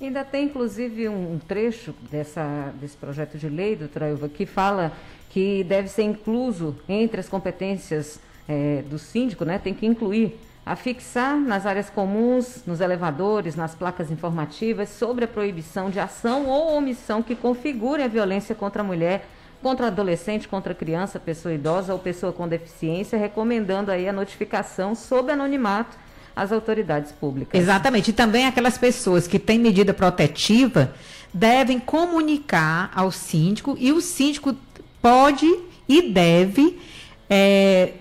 Ainda 0.01 0.25
tem, 0.25 0.47
inclusive, 0.47 1.09
um 1.09 1.39
trecho 1.39 1.95
dessa, 2.11 2.73
desse 2.81 2.97
projeto 2.97 3.39
de 3.39 3.49
lei, 3.49 3.77
doutora 3.77 4.11
Ilva, 4.11 4.29
que 4.29 4.45
fala 4.45 4.93
que 5.31 5.63
deve 5.65 5.89
ser 5.89 6.03
incluso 6.03 6.77
entre 6.89 7.21
as 7.21 7.29
competências 7.29 8.21
é, 8.49 8.83
do 8.83 8.99
síndico, 8.99 9.45
né, 9.45 9.59
tem 9.59 9.73
que 9.73 9.87
incluir 9.87 10.39
a 10.67 10.75
fixar 10.77 11.39
nas 11.39 11.67
áreas 11.67 11.91
comuns, 11.91 12.65
nos 12.67 12.81
elevadores, 12.81 13.55
nas 13.55 13.75
placas 13.75 14.11
informativas 14.11 14.89
sobre 14.89 15.27
a 15.27 15.29
proibição 15.29 15.91
de 15.91 16.01
ação 16.01 16.47
ou 16.47 16.77
omissão 16.77 17.23
que 17.23 17.37
configure 17.37 18.03
a 18.03 18.09
violência 18.09 18.55
contra 18.55 18.83
a 18.83 18.85
mulher, 18.85 19.27
contra 19.63 19.89
adolescente, 19.89 20.49
contra 20.49 20.75
criança, 20.75 21.21
pessoa 21.21 21.55
idosa 21.55 21.93
ou 21.93 21.99
pessoa 21.99 22.33
com 22.33 22.49
deficiência, 22.49 23.19
recomendando 23.19 23.91
aí 23.91 24.09
a 24.09 24.13
notificação 24.13 24.95
sob 24.95 25.31
anonimato 25.31 26.04
às 26.35 26.53
autoridades 26.53 27.13
públicas. 27.13 27.61
Exatamente. 27.61 28.11
E 28.11 28.13
também 28.13 28.47
aquelas 28.47 28.77
pessoas 28.79 29.27
que 29.27 29.39
têm 29.39 29.59
medida 29.59 29.95
protetiva 29.95 30.93
devem 31.33 31.79
comunicar 31.79 32.91
ao 32.95 33.11
síndico 33.11 33.77
e 33.79 33.93
o 33.93 34.01
síndico 34.01 34.55
pode 35.03 35.47
e 35.89 36.11
deve 36.11 36.81
é, 37.29 37.93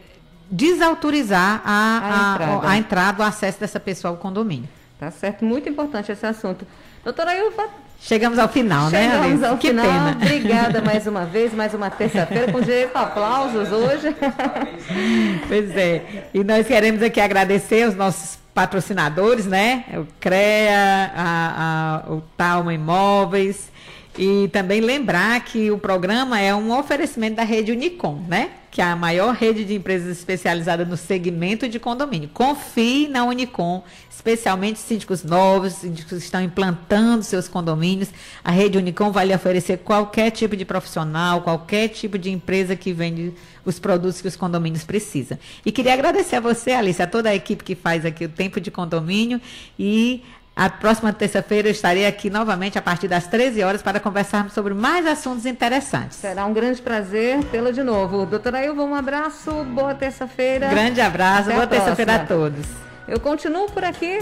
desautorizar 0.49 1.61
a, 1.65 1.71
a, 1.71 2.33
entrada. 2.33 2.69
a, 2.69 2.77
entrada, 2.77 3.23
o 3.23 3.25
acesso 3.25 3.59
dessa 3.59 3.79
pessoa 3.79 4.11
ao 4.11 4.17
condomínio. 4.17 4.69
Tá 4.99 5.11
certo, 5.11 5.43
muito 5.43 5.67
importante 5.67 6.11
esse 6.11 6.25
assunto. 6.25 6.65
Doutora 7.03 7.35
Ilva. 7.35 7.67
Chegamos 8.05 8.37
ao 8.37 8.49
final, 8.49 8.89
Chegamos 8.89 9.13
né, 9.13 9.23
Chegamos 9.23 9.43
ao 9.43 9.57
que 9.57 9.67
final. 9.69 9.85
Pena. 9.85 10.17
Obrigada 10.21 10.81
mais 10.81 11.07
uma 11.07 11.25
vez, 11.25 11.53
mais 11.53 11.73
uma 11.73 11.89
terça-feira, 11.89 12.51
com 12.51 12.59
direito 12.59 12.95
a 12.95 13.01
aplausos 13.03 13.71
hoje. 13.71 14.13
Pois 15.47 15.75
é. 15.75 16.27
E 16.33 16.43
nós 16.43 16.67
queremos 16.67 17.01
aqui 17.01 17.21
agradecer 17.21 17.87
os 17.87 17.95
nossos 17.95 18.37
patrocinadores, 18.53 19.45
né? 19.45 19.85
O 19.93 20.05
CREA, 20.19 21.11
a, 21.15 22.03
a, 22.05 22.11
o 22.13 22.21
Talma 22.35 22.73
Imóveis. 22.73 23.71
E 24.17 24.47
também 24.49 24.79
lembrar 24.79 25.43
que 25.43 25.71
o 25.71 25.77
programa 25.77 26.39
é 26.39 26.53
um 26.53 26.77
oferecimento 26.77 27.35
da 27.35 27.43
rede 27.43 27.71
Unicom, 27.71 28.23
né? 28.27 28.51
que 28.73 28.81
é 28.81 28.85
a 28.85 28.95
maior 28.95 29.35
rede 29.35 29.63
de 29.63 29.75
empresas 29.75 30.17
especializada 30.17 30.83
no 30.83 30.97
segmento 30.97 31.69
de 31.69 31.79
condomínio. 31.79 32.27
Confie 32.33 33.07
na 33.07 33.23
Unicom, 33.23 33.83
especialmente 34.09 34.79
síndicos 34.79 35.23
novos, 35.23 35.73
síndicos 35.73 36.17
que 36.17 36.25
estão 36.25 36.41
implantando 36.41 37.23
seus 37.23 37.47
condomínios. 37.47 38.09
A 38.43 38.49
rede 38.49 38.79
Unicom 38.79 39.11
vai 39.11 39.27
lhe 39.27 39.35
oferecer 39.35 39.77
qualquer 39.77 40.31
tipo 40.31 40.57
de 40.57 40.65
profissional, 40.65 41.41
qualquer 41.41 41.89
tipo 41.89 42.17
de 42.17 42.31
empresa 42.31 42.75
que 42.75 42.91
vende 42.91 43.35
os 43.63 43.77
produtos 43.77 44.19
que 44.21 44.27
os 44.27 44.35
condomínios 44.35 44.83
precisam. 44.83 45.37
E 45.63 45.71
queria 45.71 45.93
agradecer 45.93 46.37
a 46.37 46.39
você, 46.39 46.71
Alice, 46.71 46.99
a 46.99 47.05
toda 47.05 47.29
a 47.29 47.35
equipe 47.35 47.63
que 47.63 47.75
faz 47.75 48.03
aqui 48.03 48.25
o 48.25 48.29
Tempo 48.29 48.59
de 48.59 48.71
Condomínio 48.71 49.39
e 49.77 50.23
A 50.55 50.69
próxima 50.69 51.11
terça-feira 51.11 51.67
eu 51.67 51.71
estarei 51.71 52.05
aqui 52.05 52.29
novamente 52.29 52.77
a 52.77 52.81
partir 52.81 53.07
das 53.07 53.25
13 53.25 53.63
horas 53.63 53.81
para 53.81 53.99
conversarmos 53.99 54.53
sobre 54.53 54.73
mais 54.75 55.05
assuntos 55.07 55.47
interessantes. 55.47 56.17
Será 56.17 56.45
um 56.45 56.53
grande 56.53 56.79
prazer 56.79 57.43
tê-la 57.45 57.71
de 57.71 57.81
novo. 57.81 58.25
Doutora 58.25 58.63
Ilva, 58.63 58.83
um 58.83 58.93
abraço, 58.93 59.51
boa 59.63 59.95
terça-feira. 59.95 60.67
Grande 60.67 61.01
abraço, 61.01 61.49
Até 61.49 61.53
boa 61.55 61.67
terça-feira 61.67 62.15
a 62.15 62.19
todos. 62.19 62.65
Eu 63.07 63.19
continuo 63.19 63.65
por 63.71 63.83
aqui 63.83 64.19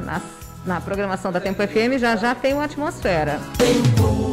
na, 0.00 0.20
na 0.66 0.80
programação 0.80 1.30
da 1.30 1.40
Tempo 1.40 1.62
FM, 1.62 1.98
já 1.98 2.16
já 2.16 2.34
tem 2.34 2.52
uma 2.52 2.64
atmosfera. 2.64 3.38
Tempo 3.56 4.32